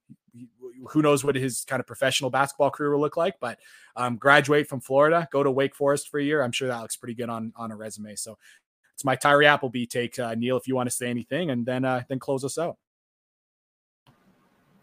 [0.89, 3.57] who knows what his kind of professional basketball career will look like, but
[3.95, 6.43] um, graduate from Florida, go to Wake Forest for a year.
[6.43, 8.15] I'm sure that looks pretty good on on a resume.
[8.15, 8.37] So
[8.95, 10.17] it's my Tyree Appleby take.
[10.17, 12.77] Uh, Neil, if you want to say anything, and then uh, then close us out.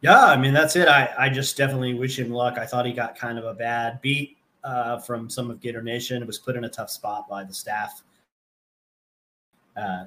[0.03, 0.87] Yeah, I mean that's it.
[0.87, 2.59] I I just definitely wish him luck.
[2.59, 6.23] I thought he got kind of a bad beat uh, from some of Gator Nation.
[6.23, 8.03] It was put in a tough spot by the staff.
[9.77, 10.05] Uh,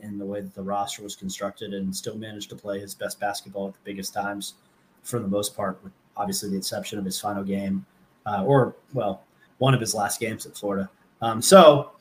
[0.00, 3.20] in the way that the roster was constructed and still managed to play his best
[3.20, 4.54] basketball at the biggest times
[5.02, 7.84] for the most part with obviously the exception of his final game,
[8.26, 9.22] uh, or well,
[9.58, 10.90] one of his last games at Florida.
[11.20, 11.92] Um, so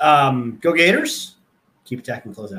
[0.00, 1.36] um, go Gators,
[1.84, 2.58] keep attacking closeout.